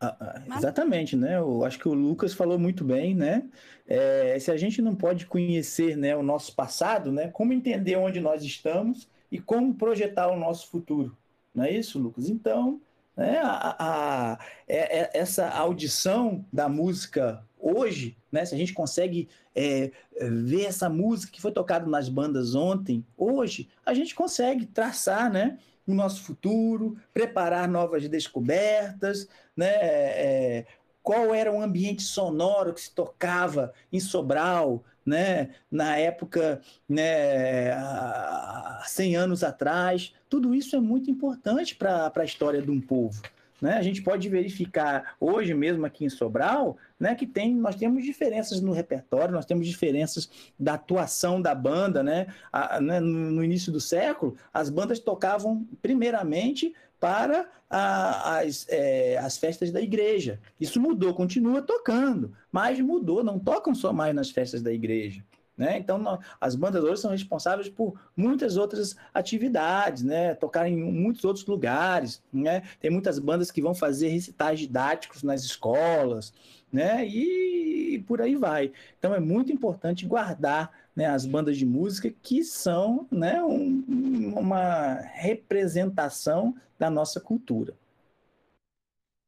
[0.02, 1.38] Ah, ah, exatamente, né?
[1.38, 3.50] Eu acho que o Lucas falou muito bem, né?
[3.88, 7.30] É, se a gente não pode conhecer né, o nosso passado, né?
[7.30, 11.17] Como entender onde nós estamos e como projetar o nosso futuro,
[11.56, 12.28] não é isso, Lucas?
[12.28, 12.82] Então,
[13.15, 19.30] né, a, a, é, é, essa audição da música hoje, né, se a gente consegue
[19.56, 25.32] é, ver essa música que foi tocada nas bandas ontem, hoje, a gente consegue traçar,
[25.32, 25.58] né?
[25.86, 29.67] O nosso futuro, preparar novas descobertas, né?
[29.67, 30.65] É,
[31.02, 35.50] qual era o ambiente sonoro que se tocava em Sobral, né?
[35.69, 37.72] na época, né?
[37.74, 40.13] há 100 anos atrás.
[40.30, 43.22] Tudo isso é muito importante para a história de um povo.
[43.63, 43.78] Né?
[43.78, 48.60] A gente pode verificar hoje mesmo aqui em Sobral né, que tem, nós temos diferenças
[48.60, 52.04] no repertório, nós temos diferenças da atuação da banda.
[52.04, 52.28] Né?
[52.52, 59.38] A, né no, início do século, as bandas tocavam primeiramente para a, as, é, as
[59.38, 60.41] festas da igreja.
[60.60, 65.23] Isso mudou, continua tocando, mas mudou, não tocam só mais nas festas da igreja.
[65.63, 65.78] Né?
[65.78, 70.36] Então, as bandas hoje são responsáveis por muitas outras atividades, né?
[70.36, 72.21] tocar em muitos outros lugares.
[72.34, 72.63] Né?
[72.82, 76.34] Tem muitas bandas que vão fazer recitais didáticos nas escolas,
[76.69, 77.08] né?
[77.08, 78.73] e, e por aí vai.
[78.99, 84.95] Então, é muito importante guardar né, as bandas de música que são né, um, uma
[84.95, 87.73] representação da nossa cultura.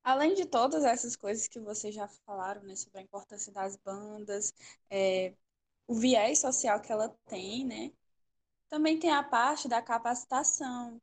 [0.03, 4.53] Além de todas essas coisas que vocês já falaram, né, sobre a importância das bandas,
[4.89, 5.33] é,
[5.87, 7.91] o viés social que ela tem, né,
[8.69, 11.01] também tem a parte da capacitação.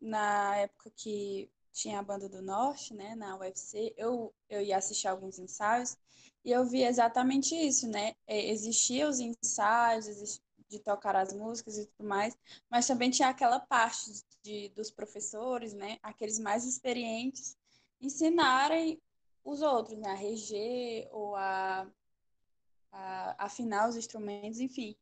[0.00, 5.08] Na época que tinha a banda do Norte, né, na UFC, eu, eu ia assistir
[5.08, 5.96] alguns ensaios
[6.44, 8.14] e eu vi exatamente isso, né?
[8.26, 12.36] É, existiam os ensaios de tocar as músicas e tudo mais,
[12.70, 14.10] mas também tinha aquela parte
[14.42, 15.98] de, dos professores, né?
[16.02, 17.56] Aqueles mais experientes
[18.00, 19.00] ensinarem
[19.44, 20.10] os outros, né?
[20.10, 21.86] A reger ou a,
[22.96, 24.96] a afinar os instrumentos, enfim.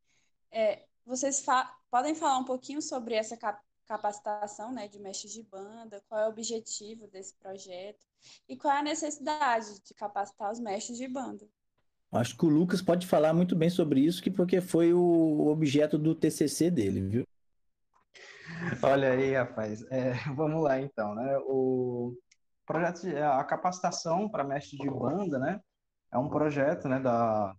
[0.50, 5.42] É, vocês fa podem falar um pouquinho sobre essa cap capacitação né, de mestres de
[5.42, 8.06] banda, qual é o objetivo desse projeto
[8.48, 11.46] e qual é a necessidade de capacitar os mestres de banda?
[12.10, 15.98] Acho que o Lucas pode falar muito bem sobre isso, que porque foi o objeto
[15.98, 17.24] do TCC dele, viu?
[18.82, 19.84] Olha aí, rapaz.
[19.90, 21.36] É, vamos lá, então, né?
[21.40, 22.16] O,
[22.64, 25.60] projeto de, a capacitação para mestre de banda, né?
[26.12, 27.54] É um projeto, né, da,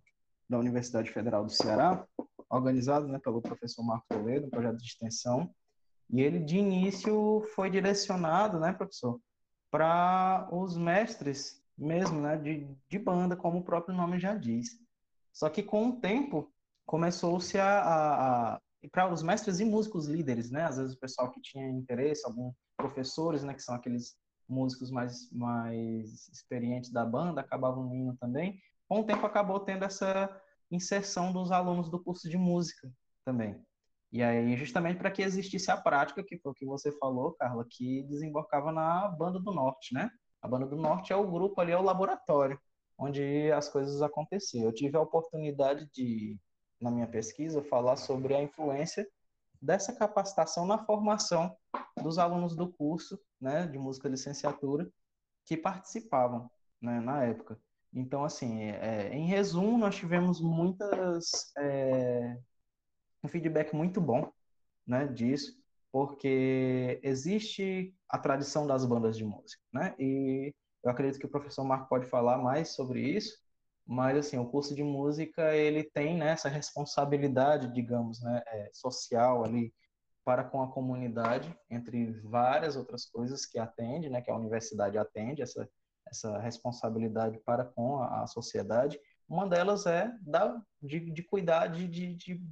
[0.48, 2.06] da Universidade Federal do Ceará,
[2.48, 5.50] organizado, né, pelo professor Marco Toledo, um projeto de extensão.
[6.08, 9.20] E ele de início foi direcionado, né, professor,
[9.70, 14.78] para os mestres mesmo, né, de, de banda, como o próprio nome já diz.
[15.32, 16.50] Só que com o tempo
[16.86, 18.60] começou-se a, a, a
[18.92, 20.62] para os mestres e músicos líderes, né?
[20.62, 24.16] Às vezes o pessoal que tinha interesse, alguns professores, né, que são aqueles
[24.48, 28.60] músicos mais, mais experientes da banda acabavam indo também.
[28.88, 30.30] Com o tempo acabou tendo essa
[30.70, 32.90] inserção dos alunos do curso de música
[33.24, 33.60] também.
[34.12, 37.66] E aí, justamente para que existisse a prática, que foi o que você falou, Carla,
[37.68, 40.10] que desembocava na Banda do Norte, né?
[40.40, 42.58] A Banda do Norte é o grupo ali, é o laboratório,
[42.96, 44.64] onde as coisas aconteciam.
[44.64, 46.38] Eu tive a oportunidade de,
[46.80, 49.06] na minha pesquisa, falar sobre a influência
[49.60, 51.54] dessa capacitação na formação
[52.00, 54.88] dos alunos do curso né, de música licenciatura
[55.44, 56.48] que participavam
[56.80, 57.58] né, na época.
[57.96, 62.36] Então, assim, é, em resumo, nós tivemos muitas é,
[63.24, 64.30] um feedback muito bom
[64.86, 65.58] né, disso,
[65.90, 69.94] porque existe a tradição das bandas de música, né?
[69.98, 70.54] E
[70.84, 73.38] eu acredito que o professor Marco pode falar mais sobre isso,
[73.86, 79.42] mas assim, o curso de música ele tem né, essa responsabilidade, digamos, né, é, social
[79.42, 79.72] ali
[80.22, 85.40] para com a comunidade, entre várias outras coisas que atende, né, que a universidade atende,
[85.40, 85.66] essa,
[86.08, 88.98] essa responsabilidade para com a, a sociedade.
[89.28, 92.42] Uma delas é da, de, de cuidar, de, de,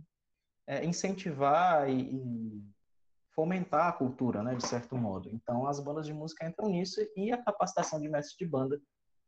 [0.67, 2.75] é, incentivar e, e,
[3.31, 5.29] fomentar a cultura, né, de certo modo.
[5.33, 8.81] Então, as bandas de música entram nisso e a capacitação de mestre de banda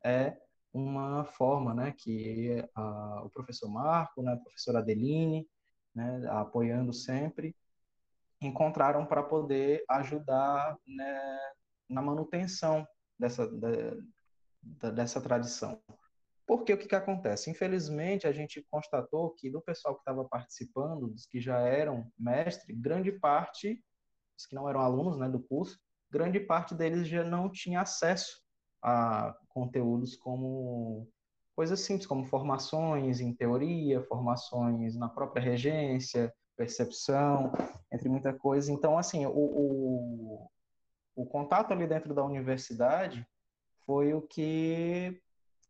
[0.05, 0.37] é
[0.73, 5.49] uma forma, né, que a, o professor Marco, né, a professora Adeline,
[5.95, 7.57] né, apoiando sempre,
[8.41, 11.39] encontraram para poder ajudar né,
[11.89, 12.87] na manutenção
[13.19, 13.47] dessa,
[14.95, 15.81] dessa tradição.
[16.47, 17.51] Porque o que, que acontece?
[17.51, 22.73] Infelizmente, a gente constatou que do pessoal que estava participando, dos que já eram mestre,
[22.73, 23.83] grande parte,
[24.39, 25.79] os que não eram alunos né, do curso,
[26.11, 28.41] grande parte deles já não tinha acesso
[28.81, 31.09] a conteúdos como
[31.57, 37.51] coisas simples, como formações em teoria, formações na própria regência, percepção,
[37.93, 38.71] entre muita coisa.
[38.71, 40.51] Então, assim, o, o,
[41.17, 43.27] o contato ali dentro da universidade
[43.87, 45.21] foi o que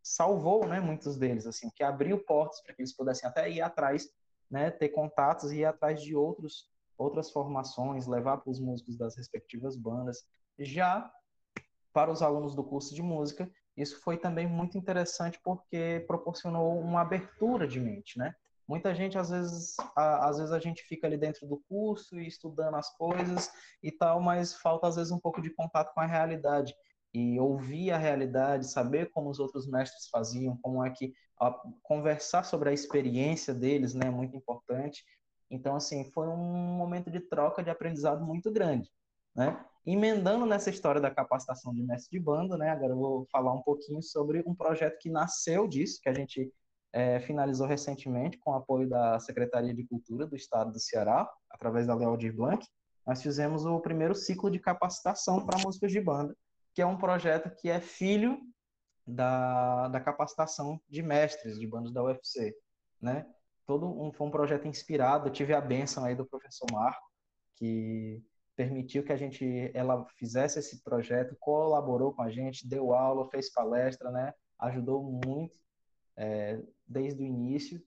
[0.02, 4.08] salvou, né, muitos deles, assim, que abriu portas para que eles pudessem até ir atrás,
[4.50, 9.16] né, ter contatos e ir atrás de outros outras formações, levar para os músicos das
[9.16, 10.24] respectivas bandas.
[10.58, 11.12] Já
[11.92, 17.02] para os alunos do curso de música, isso foi também muito interessante porque proporcionou uma
[17.02, 18.34] abertura de mente, né?
[18.66, 22.26] Muita gente, às vezes, a, às vezes a gente fica ali dentro do curso e
[22.26, 23.50] estudando as coisas
[23.80, 26.74] e tal, mas falta, às vezes, um pouco de contato com a realidade.
[27.18, 31.50] E ouvir a realidade, saber como os outros mestres faziam, como é que a,
[31.82, 35.02] conversar sobre a experiência deles, né, é muito importante.
[35.50, 38.90] Então, assim, foi um momento de troca de aprendizado muito grande,
[39.34, 39.64] né?
[39.86, 42.68] Emendando nessa história da capacitação de mestre de banda, né?
[42.68, 46.52] Agora eu vou falar um pouquinho sobre um projeto que nasceu disso, que a gente
[46.92, 51.86] é, finalizou recentemente com o apoio da Secretaria de Cultura do Estado do Ceará, através
[51.86, 52.62] da Lealdir Blanc.
[53.06, 56.36] Nós fizemos o primeiro ciclo de capacitação para músicos de banda,
[56.76, 58.38] que é um projeto que é filho
[59.06, 62.54] da, da capacitação de mestres de bandas da UFC,
[63.00, 63.26] né?
[63.66, 65.28] todo um, foi um projeto inspirado.
[65.28, 67.02] Eu tive a benção aí do professor Marco,
[67.56, 68.22] que
[68.54, 73.50] permitiu que a gente ela fizesse esse projeto, colaborou com a gente, deu aula, fez
[73.50, 74.34] palestra, né?
[74.58, 75.58] Ajudou muito
[76.14, 77.82] é, desde o início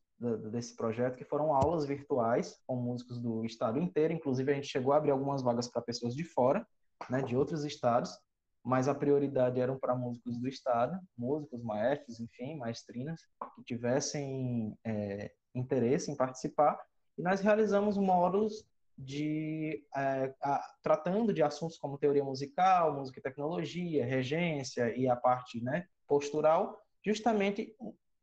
[0.52, 4.14] desse projeto, que foram aulas virtuais com músicos do estado inteiro.
[4.14, 6.68] Inclusive a gente chegou a abrir algumas vagas para pessoas de fora,
[7.08, 7.22] né?
[7.22, 8.20] De outros estados,
[8.64, 13.22] mas a prioridade eram para músicos do estado, músicos, maestros, enfim, maestrinas
[13.56, 16.80] que tivessem é, interesse em participar.
[17.18, 18.66] E nós realizamos módulos
[18.98, 25.16] de é, a, tratando de assuntos como teoria musical, música e tecnologia, regência e a
[25.16, 27.74] parte né, postural, justamente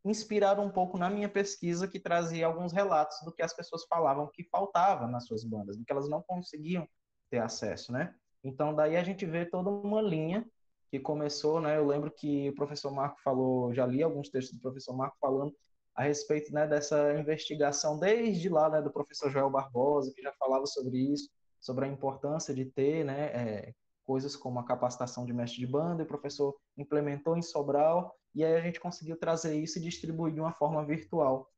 [0.04, 4.30] inspiraram um pouco na minha pesquisa que trazia alguns relatos do que as pessoas falavam
[4.32, 6.86] que faltava nas suas bandas, do que elas não conseguiam
[7.30, 8.14] ter acesso, né?
[8.46, 10.46] Então daí a gente vê toda uma linha
[10.90, 11.76] que começou, né?
[11.76, 15.54] Eu lembro que o professor Marco falou, já li alguns textos do professor Marco falando
[15.96, 20.66] a respeito né, dessa investigação desde lá né, do professor Joel Barbosa, que já falava
[20.66, 23.74] sobre isso, sobre a importância de ter né, é,
[24.04, 28.44] coisas como a capacitação de mestre de banda, e o professor implementou em Sobral, e
[28.44, 31.50] aí a gente conseguiu trazer isso e distribuir de uma forma virtual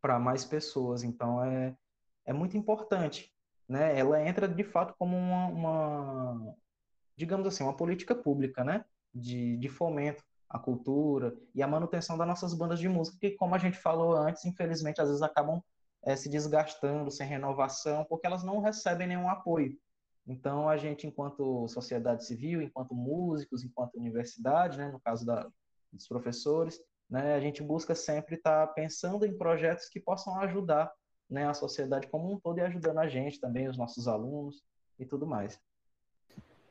[0.00, 1.02] para mais pessoas.
[1.02, 1.74] Então é,
[2.26, 3.33] é muito importante.
[3.68, 3.98] Né?
[3.98, 6.56] Ela entra de fato como uma, uma
[7.16, 8.84] digamos assim, uma política pública né?
[9.14, 10.22] de, de fomento
[10.54, 14.14] a cultura e a manutenção das nossas bandas de música, que, como a gente falou
[14.14, 15.60] antes, infelizmente, às vezes acabam
[16.04, 19.76] é, se desgastando, sem renovação, porque elas não recebem nenhum apoio.
[20.24, 25.50] Então, a gente, enquanto sociedade civil, enquanto músicos, enquanto universidade, né, no caso da,
[25.92, 30.92] dos professores, né, a gente busca sempre estar tá pensando em projetos que possam ajudar
[31.28, 34.62] né, a sociedade como um todo e ajudando a gente também, os nossos alunos
[34.98, 35.58] e tudo mais.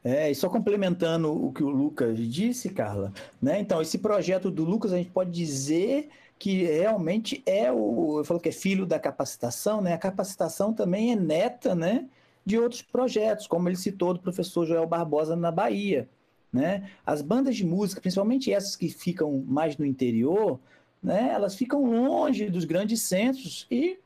[0.03, 3.59] É, e só complementando o que o Lucas disse, Carla, né?
[3.59, 8.19] Então, esse projeto do Lucas, a gente pode dizer que realmente é o.
[8.19, 9.93] Eu falo que é filho da capacitação, né?
[9.93, 12.09] A capacitação também é neta, né?
[12.45, 16.09] De outros projetos, como ele citou do professor Joel Barbosa na Bahia.
[16.51, 16.87] Né?
[17.03, 20.59] As bandas de música, principalmente essas que ficam mais no interior,
[21.01, 21.31] né?
[21.33, 23.97] elas ficam longe dos grandes centros e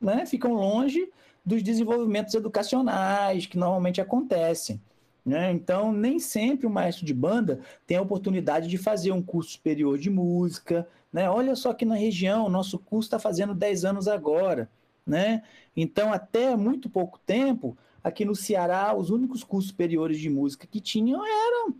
[0.00, 0.26] né?
[0.26, 1.08] ficam longe
[1.44, 4.80] dos desenvolvimentos educacionais que normalmente acontecem.
[5.24, 5.52] Né?
[5.52, 9.98] Então, nem sempre o maestro de banda tem a oportunidade de fazer um curso superior
[9.98, 10.86] de música.
[11.12, 11.28] Né?
[11.28, 14.68] Olha só que na região, o nosso curso está fazendo 10 anos agora.
[15.06, 15.42] Né?
[15.76, 20.80] Então, até muito pouco tempo, aqui no Ceará, os únicos cursos superiores de música que
[20.80, 21.74] tinham eram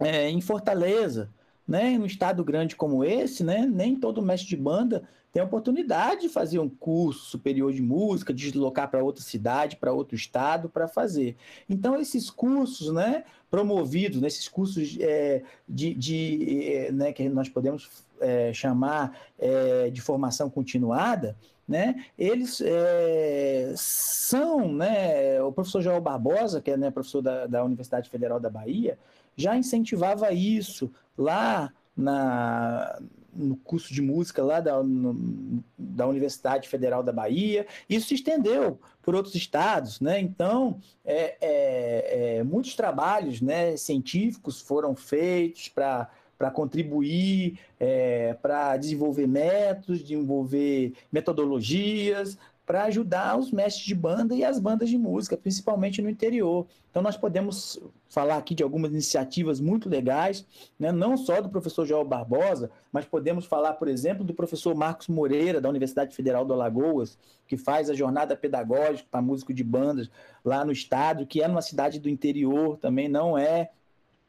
[0.00, 1.30] é, em Fortaleza.
[1.66, 1.92] Né?
[1.92, 3.66] Em um estado grande como esse, né?
[3.66, 8.32] nem todo mestre de banda tem a oportunidade de fazer um curso superior de música,
[8.32, 11.34] de deslocar para outra cidade, para outro estado, para fazer.
[11.68, 17.90] Então, esses cursos, né, promovidos, né, cursos é, de, de é, né, que nós podemos
[18.20, 26.60] é, chamar é, de formação continuada, né, eles é, são, né, o professor Joel Barbosa,
[26.60, 28.96] que é né, professor da, da Universidade Federal da Bahia,
[29.36, 33.00] já incentivava isso lá na,
[33.34, 37.66] no curso de música lá da, no, da Universidade Federal da Bahia.
[37.88, 40.20] Isso se estendeu por outros estados, né?
[40.20, 48.76] Então, é, é, é, muitos trabalhos né, científicos foram feitos para para contribuir, é, para
[48.76, 52.36] desenvolver métodos, desenvolver metodologias,
[52.66, 56.66] para ajudar os mestres de banda e as bandas de música, principalmente no interior.
[56.90, 60.46] Então, nós podemos falar aqui de algumas iniciativas muito legais,
[60.78, 60.90] né?
[60.90, 65.60] não só do professor Joel Barbosa, mas podemos falar, por exemplo, do professor Marcos Moreira,
[65.60, 70.10] da Universidade Federal do Alagoas, que faz a jornada pedagógica para músico de bandas
[70.44, 73.70] lá no estado, que é numa cidade do interior também, não é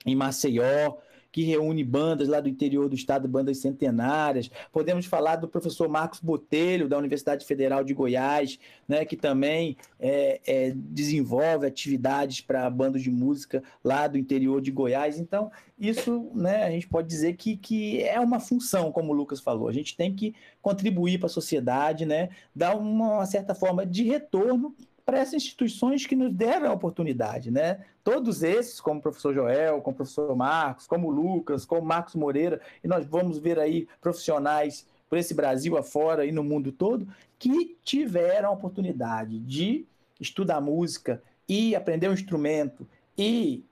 [0.06, 0.98] em Maceió
[1.36, 4.50] que reúne bandas lá do interior do estado, bandas centenárias.
[4.72, 8.58] Podemos falar do professor Marcos Botelho, da Universidade Federal de Goiás,
[8.88, 14.72] né, que também é, é, desenvolve atividades para bandas de música lá do interior de
[14.72, 15.20] Goiás.
[15.20, 19.42] Então, isso né, a gente pode dizer que, que é uma função, como o Lucas
[19.42, 19.68] falou.
[19.68, 24.04] A gente tem que contribuir para a sociedade, né, dar uma, uma certa forma de
[24.04, 24.74] retorno
[25.06, 27.86] para essas instituições que nos deram a oportunidade, né?
[28.04, 31.86] Todos esses, como o professor Joel, como o professor Marcos, como o Lucas, como o
[31.86, 36.72] Marcos Moreira, e nós vamos ver aí profissionais por esse Brasil afora e no mundo
[36.72, 39.86] todo, que tiveram a oportunidade de
[40.20, 43.64] estudar música e aprender um instrumento e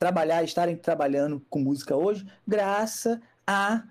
[0.00, 3.84] trabalhar, estarem trabalhando com música hoje, graças a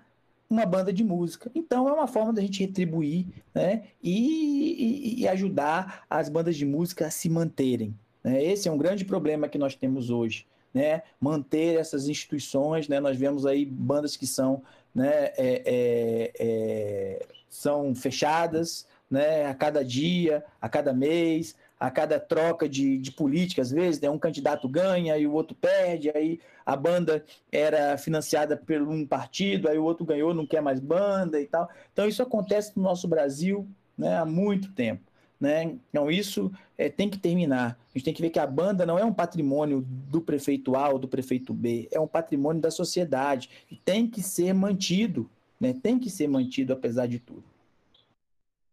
[0.52, 1.50] uma banda de música.
[1.54, 6.64] Então é uma forma da gente retribuir né, e, e, e ajudar as bandas de
[6.64, 7.94] música a se manterem.
[8.22, 8.44] Né?
[8.44, 10.46] Esse é um grande problema que nós temos hoje.
[10.72, 11.02] Né?
[11.20, 13.00] Manter essas instituições, né?
[13.00, 14.62] nós vemos aí bandas que são
[14.94, 22.20] né, é, é, é, são fechadas né, a cada dia, a cada mês, a cada
[22.20, 26.40] troca de, de política, às vezes, né, um candidato ganha e o outro perde, aí
[26.64, 31.40] a banda era financiada por um partido, aí o outro ganhou, não quer mais banda
[31.40, 31.68] e tal.
[31.92, 35.02] Então, isso acontece no nosso Brasil né, há muito tempo.
[35.40, 35.76] Né?
[35.90, 37.76] Então, isso é, tem que terminar.
[37.90, 40.88] A gente tem que ver que a banda não é um patrimônio do prefeito A
[40.88, 45.28] ou do prefeito B, é um patrimônio da sociedade e tem que ser mantido,
[45.60, 45.72] né?
[45.72, 47.44] tem que ser mantido apesar de tudo.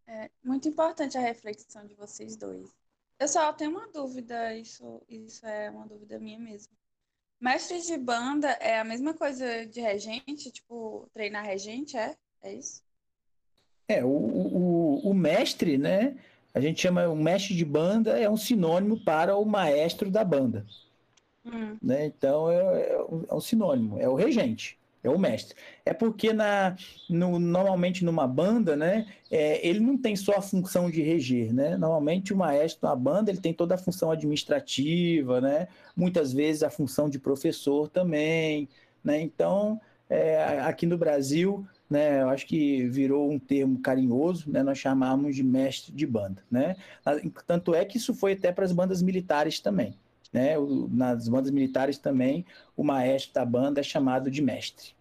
[0.07, 2.69] É muito importante a reflexão de vocês dois.
[3.19, 6.71] Eu só tenho uma dúvida, isso, isso é uma dúvida minha mesmo.
[7.39, 12.15] Mestre de banda é a mesma coisa de regente, tipo, treinar regente, é?
[12.41, 12.81] É isso?
[13.87, 16.15] É, o, o, o mestre, né?
[16.53, 20.65] A gente chama o mestre de banda é um sinônimo para o maestro da banda.
[21.45, 21.77] Hum.
[21.81, 22.05] Né?
[22.05, 25.56] Então é, é, um sinônimo, é o regente, é o mestre.
[25.86, 26.76] É porque na,
[27.10, 31.78] no, normalmente numa banda, né, é, ele não tem só a função de reger, né?
[31.78, 35.68] Normalmente o maestro na banda ele tem toda a função administrativa, né?
[35.95, 38.68] Muitas vezes a função de professor também,
[39.04, 39.22] né?
[39.22, 39.80] Então
[40.10, 45.36] é, aqui no Brasil né, eu acho que virou um termo carinhoso, né, nós chamamos
[45.36, 46.76] de mestre de banda, né?
[47.47, 49.95] Tanto é que isso foi até para as bandas militares também,
[50.32, 50.57] né?
[50.57, 54.93] O, nas bandas militares também, o maestro da banda é chamado de mestre.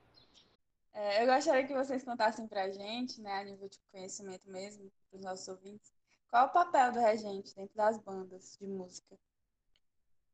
[0.92, 4.90] É, eu gostaria que vocês contassem para a gente, né, a nível de conhecimento mesmo,
[5.08, 5.92] para os nossos ouvintes,
[6.28, 9.16] qual é o papel do regente dentro das bandas de música?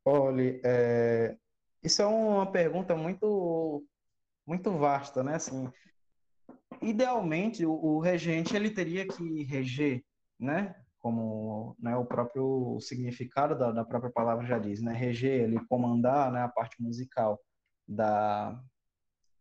[0.05, 1.37] Olha, é,
[1.83, 3.85] isso é uma pergunta muito
[4.47, 5.37] muito vasta, né?
[5.37, 5.73] Assim,
[6.83, 10.05] idealmente, o, o, regente ele teria que reger,
[10.39, 10.75] né?
[11.05, 14.95] Como né, o próprio significado da, da própria palavra já diz, né?
[14.95, 17.39] Reger, ele comandar né, a parte musical
[17.87, 18.59] da,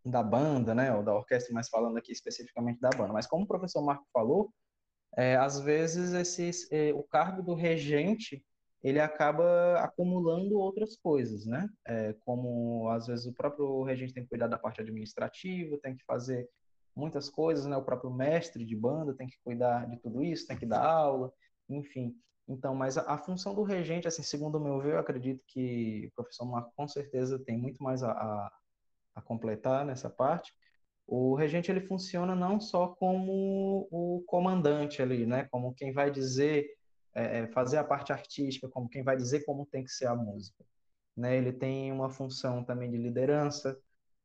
[0.05, 0.93] da banda, né?
[0.93, 3.14] Ou da orquestra, mas falando aqui especificamente da banda.
[3.14, 4.53] Mas como o professor Marco falou,
[5.16, 8.43] é, às vezes esse, é, o cargo do regente
[8.84, 11.70] ele acaba acumulando outras coisas, né?
[11.88, 16.03] É, como às vezes o próprio regente tem que cuidar da parte administrativa, tem que
[16.03, 16.49] fazer
[16.93, 17.78] muitas coisas, né?
[17.78, 21.32] O próprio mestre de banda tem que cuidar de tudo isso, tem que dar aula,
[21.70, 22.16] enfim.
[22.47, 26.07] Então, mas a, a função do regente, assim, segundo o meu ver, eu acredito que
[26.07, 28.51] o professor Marco com certeza tem muito mais a, a,
[29.16, 30.53] a completar nessa parte.
[31.07, 35.45] O regente ele funciona não só como o comandante ali, né?
[35.51, 36.66] Como quem vai dizer,
[37.14, 40.16] é, é fazer a parte artística, como quem vai dizer como tem que ser a
[40.16, 40.64] música.
[41.16, 41.38] Né?
[41.38, 43.78] Ele tem uma função também de liderança,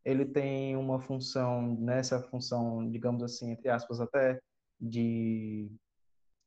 [0.05, 4.41] ele tem uma função, nessa função, digamos assim, entre aspas, até
[4.81, 5.71] de,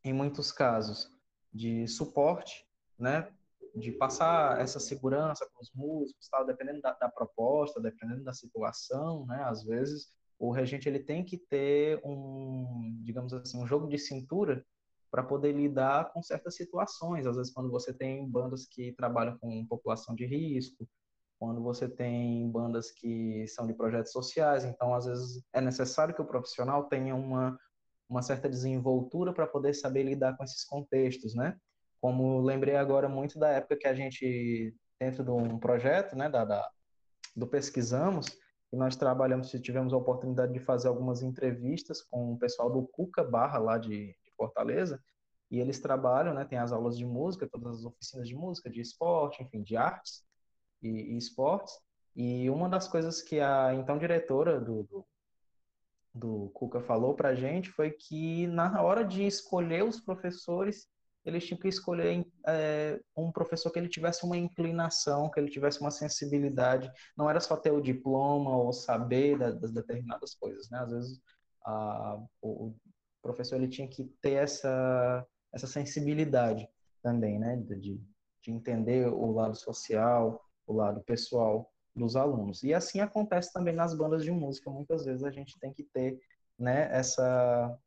[0.04, 1.10] em muitos casos,
[1.54, 2.66] de suporte,
[2.98, 3.32] né?
[3.76, 9.26] De passar essa segurança para os músicos, tal, dependendo da, da, proposta, dependendo da situação,
[9.26, 9.44] né?
[9.44, 14.66] Às vezes o regente ele tem que ter um, digamos assim, um jogo de cintura
[15.12, 17.28] para poder lidar com certas situações.
[17.28, 20.88] Às vezes quando você tem bandas que trabalham com população de risco,
[21.40, 26.22] quando você tem bandas que são de projetos sociais, então às vezes é necessário que
[26.22, 27.58] o profissional tenha uma,
[28.12, 31.58] uma certa desenvoltura para poder saber lidar com esses contextos, né?
[32.02, 36.44] Como lembrei agora muito da época que a gente, dentro de um projeto, né, da,
[36.44, 36.70] da
[37.34, 38.26] do Pesquisamos,
[38.74, 43.24] e nós trabalhamos, tivemos a oportunidade de fazer algumas entrevistas com o pessoal do Cuca
[43.24, 45.02] Barra, lá de, de Fortaleza,
[45.50, 48.82] e eles trabalham, né, tem as aulas de música, todas as oficinas de música, de
[48.82, 50.26] esporte, enfim, de artes,
[50.82, 51.74] e, e esportes.
[52.14, 55.06] E uma das coisas que a então diretora do, do,
[56.14, 60.88] do Cuca falou para a gente foi que na hora de escolher os professores,
[61.24, 65.80] eles tinham que escolher é, um professor que ele tivesse uma inclinação, que ele tivesse
[65.80, 66.92] uma sensibilidade.
[67.16, 70.80] Não era só ter o diploma ou saber das determinadas coisas, né?
[70.80, 71.22] Às vezes
[71.66, 72.74] a, o
[73.22, 76.68] professor ele tinha que ter essa essa sensibilidade
[77.04, 77.58] também, né?
[77.58, 78.02] De,
[78.42, 82.64] de entender o lado social, o lado pessoal dos alunos.
[82.64, 84.70] E assim acontece também nas bandas de música.
[84.70, 86.20] Muitas vezes a gente tem que ter
[86.58, 87.78] né, essa,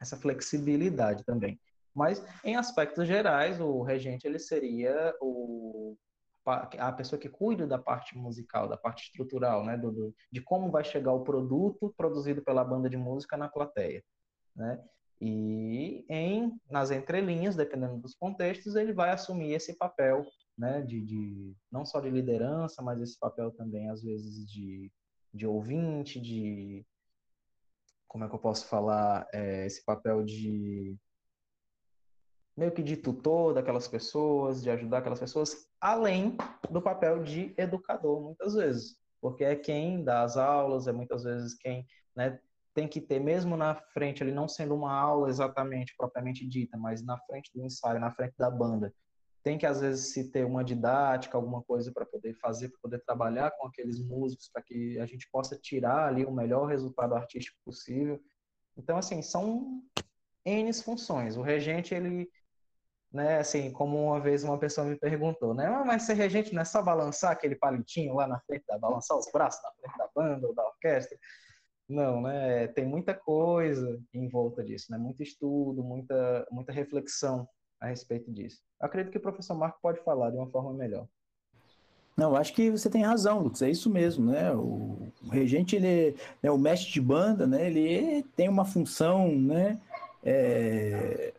[0.00, 1.58] essa flexibilidade também.
[1.94, 5.96] Mas, em aspectos gerais, o regente ele seria o,
[6.44, 10.84] a pessoa que cuida da parte musical, da parte estrutural, né, do, de como vai
[10.84, 14.02] chegar o produto produzido pela banda de música na plateia.
[14.56, 14.82] Né?
[15.20, 20.24] E em, nas entrelinhas, dependendo dos contextos, ele vai assumir esse papel
[20.62, 24.92] né, de, de, não só de liderança, mas esse papel também, às vezes, de,
[25.34, 26.86] de ouvinte, de,
[28.06, 30.96] como é que eu posso falar, é, esse papel de,
[32.56, 36.36] meio que de tutor daquelas pessoas, de ajudar aquelas pessoas, além
[36.70, 41.54] do papel de educador, muitas vezes, porque é quem dá as aulas, é muitas vezes
[41.54, 41.84] quem
[42.14, 42.38] né,
[42.72, 47.04] tem que ter, mesmo na frente, ele não sendo uma aula exatamente, propriamente dita, mas
[47.04, 48.94] na frente do ensaio, na frente da banda,
[49.42, 53.02] tem que às vezes se ter uma didática, alguma coisa para poder fazer, para poder
[53.04, 57.58] trabalhar com aqueles músicos, para que a gente possa tirar ali o melhor resultado artístico
[57.64, 58.20] possível.
[58.76, 59.82] Então, assim, são
[60.44, 61.36] N funções.
[61.36, 62.28] O regente, ele,
[63.12, 66.62] né, assim, como uma vez uma pessoa me perguntou, né, ah, mas ser regente não
[66.62, 70.08] é só balançar aquele palitinho lá na frente, da, balançar os braços na frente da
[70.14, 71.18] banda ou da orquestra?
[71.88, 77.46] Não, né, tem muita coisa em volta disso, né, muito estudo, muita, muita reflexão
[77.82, 78.62] a respeito disso.
[78.80, 81.06] Eu acredito que o professor Marco pode falar de uma forma melhor.
[82.16, 84.52] Não, acho que você tem razão, Lucas, é isso mesmo, né?
[84.52, 87.66] O, o regente, ele é né, o mestre de banda, né?
[87.66, 89.80] Ele tem uma função, né?
[90.22, 91.32] É,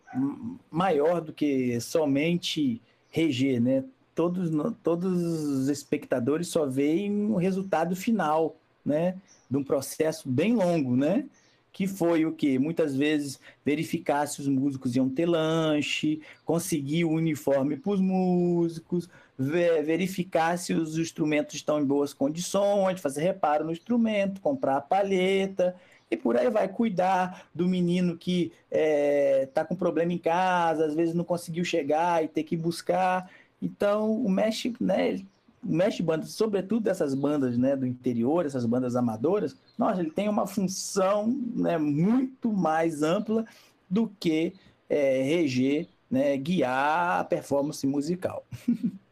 [0.70, 3.86] maior do que somente reger, né?
[4.14, 4.50] Todos,
[4.84, 9.16] todos os espectadores só veem o resultado final, né?
[9.50, 11.26] De um processo bem longo, né?
[11.74, 17.10] Que foi o que muitas vezes verificar se os músicos iam ter lanche, conseguir o
[17.10, 23.72] uniforme para os músicos, verificar se os instrumentos estão em boas condições, fazer reparo no
[23.72, 25.76] instrumento, comprar a palheta
[26.12, 30.86] e por aí vai cuidar do menino que está é, tá com problema em casa,
[30.86, 33.32] às vezes não conseguiu chegar e ter que buscar.
[33.60, 35.20] Então o mestre, né,
[35.64, 40.46] mexe bandas, sobretudo dessas bandas né, do interior, essas bandas amadoras, nossa, ele tem uma
[40.46, 43.46] função né, muito mais ampla
[43.90, 44.54] do que
[44.90, 48.46] é, reger, né, guiar a performance musical.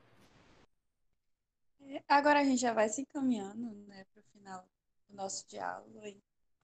[2.08, 4.66] Agora a gente já vai se encaminhando né, para o final
[5.10, 6.02] do nosso diálogo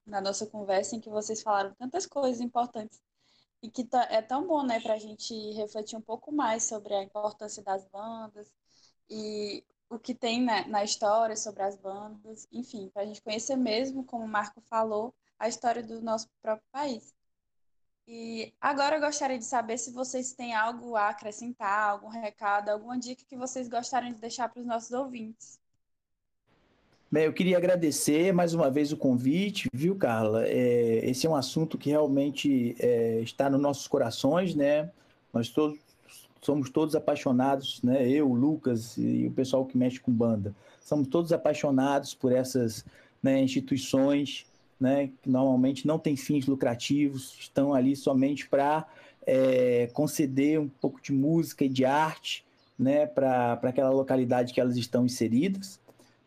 [0.06, 3.02] na nossa conversa em que vocês falaram tantas coisas importantes
[3.62, 6.94] e que tá, é tão bom né, para a gente refletir um pouco mais sobre
[6.94, 8.48] a importância das bandas
[9.10, 13.56] e o que tem na, na história sobre as bandas, enfim, para a gente conhecer
[13.56, 17.16] mesmo, como o Marco falou, a história do nosso próprio país.
[18.08, 22.98] E agora eu gostaria de saber se vocês têm algo a acrescentar, algum recado, alguma
[22.98, 25.60] dica que vocês gostariam de deixar para os nossos ouvintes.
[27.10, 30.46] Bem, eu queria agradecer mais uma vez o convite, viu, Carla?
[30.46, 34.92] É, esse é um assunto que realmente é, está nos nossos corações, né?
[35.34, 35.78] Nós todos
[36.48, 38.10] somos todos apaixonados, né?
[38.10, 42.86] Eu, Lucas e o pessoal que mexe com banda, somos todos apaixonados por essas
[43.22, 44.46] né, instituições,
[44.80, 45.10] né?
[45.22, 48.88] Que normalmente não têm fins lucrativos, estão ali somente para
[49.26, 52.46] é, conceder um pouco de música e de arte,
[52.80, 53.06] né?
[53.06, 55.82] Para aquela localidade que elas estão inseridas.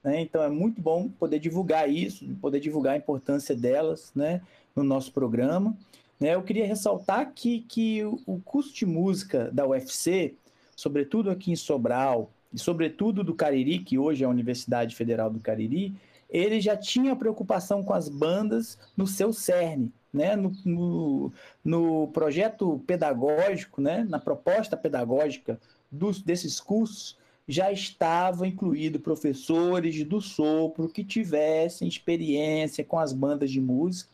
[0.05, 0.21] Né?
[0.21, 4.43] Então é muito bom poder divulgar isso, poder divulgar a importância delas, né?
[4.77, 5.75] No nosso programa.
[6.21, 6.35] Né?
[6.35, 10.35] Eu queria ressaltar que, que o curso de música da UFC,
[10.77, 15.41] sobretudo aqui em Sobral, e sobretudo do Cariri, que hoje é a Universidade Federal do
[15.41, 15.95] Cariri,
[16.29, 20.37] ele já tinha preocupação com as bandas no seu cerne, né?
[20.37, 21.33] no, no,
[21.65, 24.05] no projeto pedagógico, né?
[24.09, 25.59] na proposta pedagógica
[25.91, 27.19] dos, desses cursos,
[27.49, 34.11] já estava incluído professores do sopro que tivessem experiência com as bandas de música,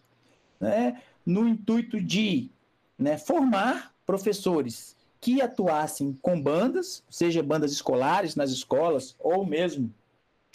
[0.59, 1.03] né?
[1.27, 2.49] No intuito de
[2.97, 9.93] né, formar professores que atuassem com bandas, seja bandas escolares nas escolas ou mesmo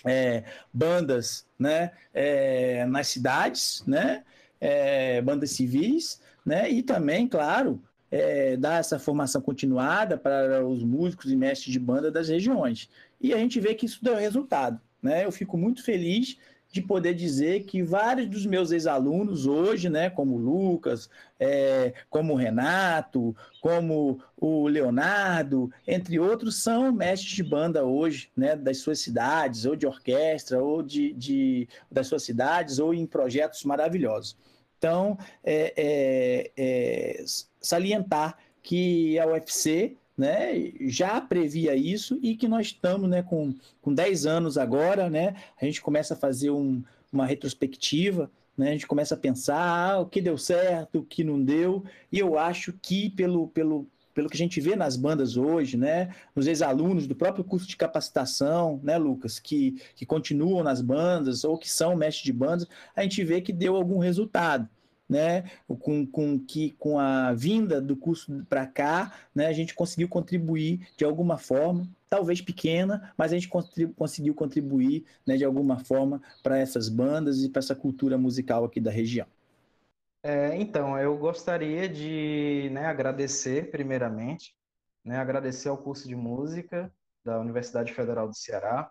[0.05, 0.43] é,
[0.74, 4.24] bandas né, é, nas cidades, né,
[4.59, 11.32] é, bandas civis, né, e também, claro, é, dar essa formação continuada para os músicos
[11.32, 12.89] e mestres de banda das regiões.
[13.19, 14.80] E a gente vê que isso deu resultado.
[15.01, 15.26] Né?
[15.26, 16.38] Eu fico muito feliz
[16.72, 21.09] de poder dizer que vários dos meus ex-alunos hoje, né, como o Lucas,
[21.39, 28.55] é, como o Renato, como o Leonardo, entre outros, são mestres de banda hoje, né,
[28.55, 33.63] das suas cidades, ou de orquestra, ou de, de das suas cidades, ou em projetos
[33.65, 34.38] maravilhosos.
[34.78, 37.26] Então, é, é, é
[37.59, 43.91] salientar que a UFC né, já previa isso e que nós estamos né, com, com
[43.91, 48.86] 10 anos agora, né, a gente começa a fazer um, uma retrospectiva, né, a gente
[48.86, 52.72] começa a pensar ah, o que deu certo, o que não deu, e eu acho
[52.72, 57.15] que pelo, pelo, pelo que a gente vê nas bandas hoje, né, nos ex-alunos do
[57.15, 62.26] próprio curso de capacitação, né, Lucas, que, que continuam nas bandas ou que são mestres
[62.26, 64.69] de bandas, a gente vê que deu algum resultado
[65.12, 70.07] né, com, com, que, com a vinda do curso para cá, né, a gente conseguiu
[70.07, 76.22] contribuir de alguma forma, talvez pequena, mas a gente conseguiu contribuir né, de alguma forma
[76.41, 79.28] para essas bandas e para essa cultura musical aqui da região.
[80.24, 84.55] É, então, eu gostaria de né, agradecer, primeiramente,
[85.03, 86.89] né, agradecer ao curso de música
[87.26, 88.89] da Universidade Federal do Ceará,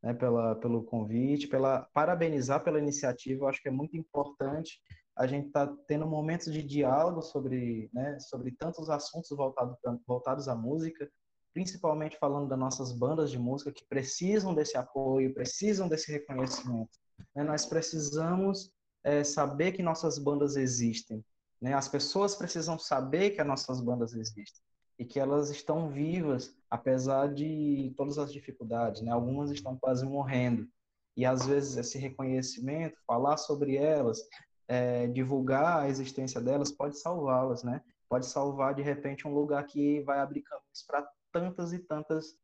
[0.00, 3.42] né, pela, pelo convite, pela parabenizar pela iniciativa.
[3.42, 4.78] Eu acho que é muito importante
[5.18, 10.48] a gente estar tá tendo momentos de diálogo sobre, né, sobre tantos assuntos voltados, voltados
[10.48, 11.10] à música,
[11.52, 16.96] principalmente falando das nossas bandas de música que precisam desse apoio, precisam desse reconhecimento.
[17.34, 17.42] Né?
[17.42, 18.70] Nós precisamos
[19.02, 21.24] é, saber que nossas bandas existem.
[21.60, 21.74] Né?
[21.74, 24.62] As pessoas precisam saber que as nossas bandas existem
[25.00, 29.02] e que elas estão vivas, apesar de todas as dificuldades.
[29.02, 29.10] Né?
[29.10, 30.68] Algumas estão quase morrendo.
[31.16, 34.20] E às vezes esse reconhecimento, falar sobre elas,
[34.68, 37.82] é, divulgar a existência delas, pode salvá-las, né?
[38.08, 42.36] Pode salvar de repente um lugar que vai abrir caminhos para tantas e tantas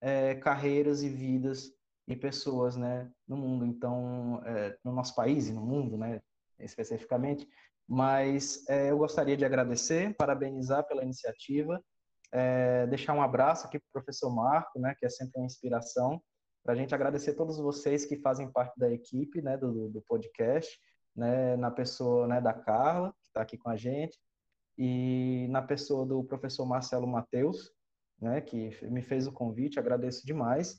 [0.00, 1.72] é, carreiras e vidas
[2.08, 3.64] e pessoas, né, no mundo.
[3.64, 6.20] Então, é, no nosso país e no mundo, né,
[6.58, 7.48] especificamente.
[7.88, 11.82] Mas eu gostaria de agradecer, parabenizar pela iniciativa,
[12.88, 16.22] deixar um abraço aqui para o professor Marco, né, que é sempre uma inspiração,
[16.62, 20.00] para a gente agradecer a todos vocês que fazem parte da equipe, né, do, do
[20.02, 20.78] podcast,
[21.14, 24.18] né, na pessoa, né, da Carla, que está aqui com a gente,
[24.78, 27.70] e na pessoa do professor Marcelo Mateus,
[28.20, 30.78] né, que me fez o convite, agradeço demais.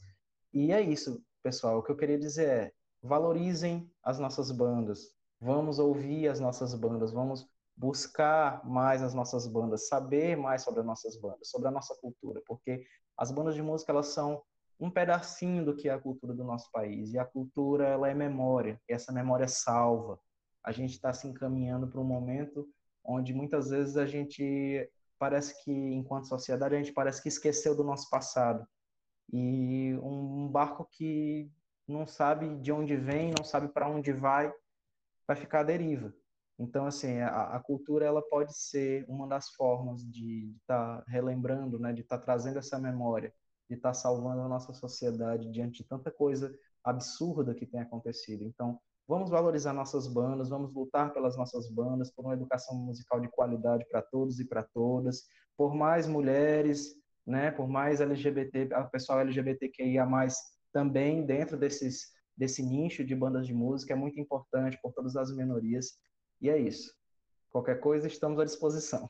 [0.53, 1.79] E é isso, pessoal.
[1.79, 2.71] O que eu queria dizer é:
[3.01, 9.88] valorizem as nossas bandas, vamos ouvir as nossas bandas, vamos buscar mais as nossas bandas,
[9.88, 12.86] saber mais sobre as nossas bandas, sobre a nossa cultura, porque
[13.17, 14.41] as bandas de música elas são
[14.82, 18.15] um pedacinho do que é a cultura do nosso país e a cultura ela é
[18.15, 20.19] memória e essa memória salva.
[20.63, 22.67] A gente está se encaminhando para um momento
[23.05, 27.84] onde muitas vezes a gente parece que, enquanto sociedade, a gente parece que esqueceu do
[27.84, 28.65] nosso passado.
[29.32, 31.51] E um barco que
[31.88, 34.51] não sabe de onde vem, não sabe para onde vai,
[35.27, 36.11] vai ficar à deriva.
[36.57, 41.79] Então, assim, a, a, cultura ela pode ser uma das formas de estar tá relembrando,
[41.79, 43.34] né, de estar tá trazendo essa memória,
[43.72, 46.53] de estar tá salvando a nossa sociedade diante de tanta coisa
[46.84, 48.43] absurda que tem acontecido.
[48.43, 53.28] Então, Vamos valorizar nossas bandas, vamos lutar pelas nossas bandas, por uma educação musical de
[53.28, 55.26] qualidade para todos e para todas,
[55.57, 56.95] por mais mulheres,
[57.28, 60.07] né, por mais LGBT, pessoal LGBTQIA+,
[60.72, 65.36] também dentro desses, desse nicho de bandas de música, é muito importante por todas as
[65.36, 65.97] minorias.
[66.39, 66.93] E é isso.
[67.49, 69.09] Qualquer coisa, estamos à disposição.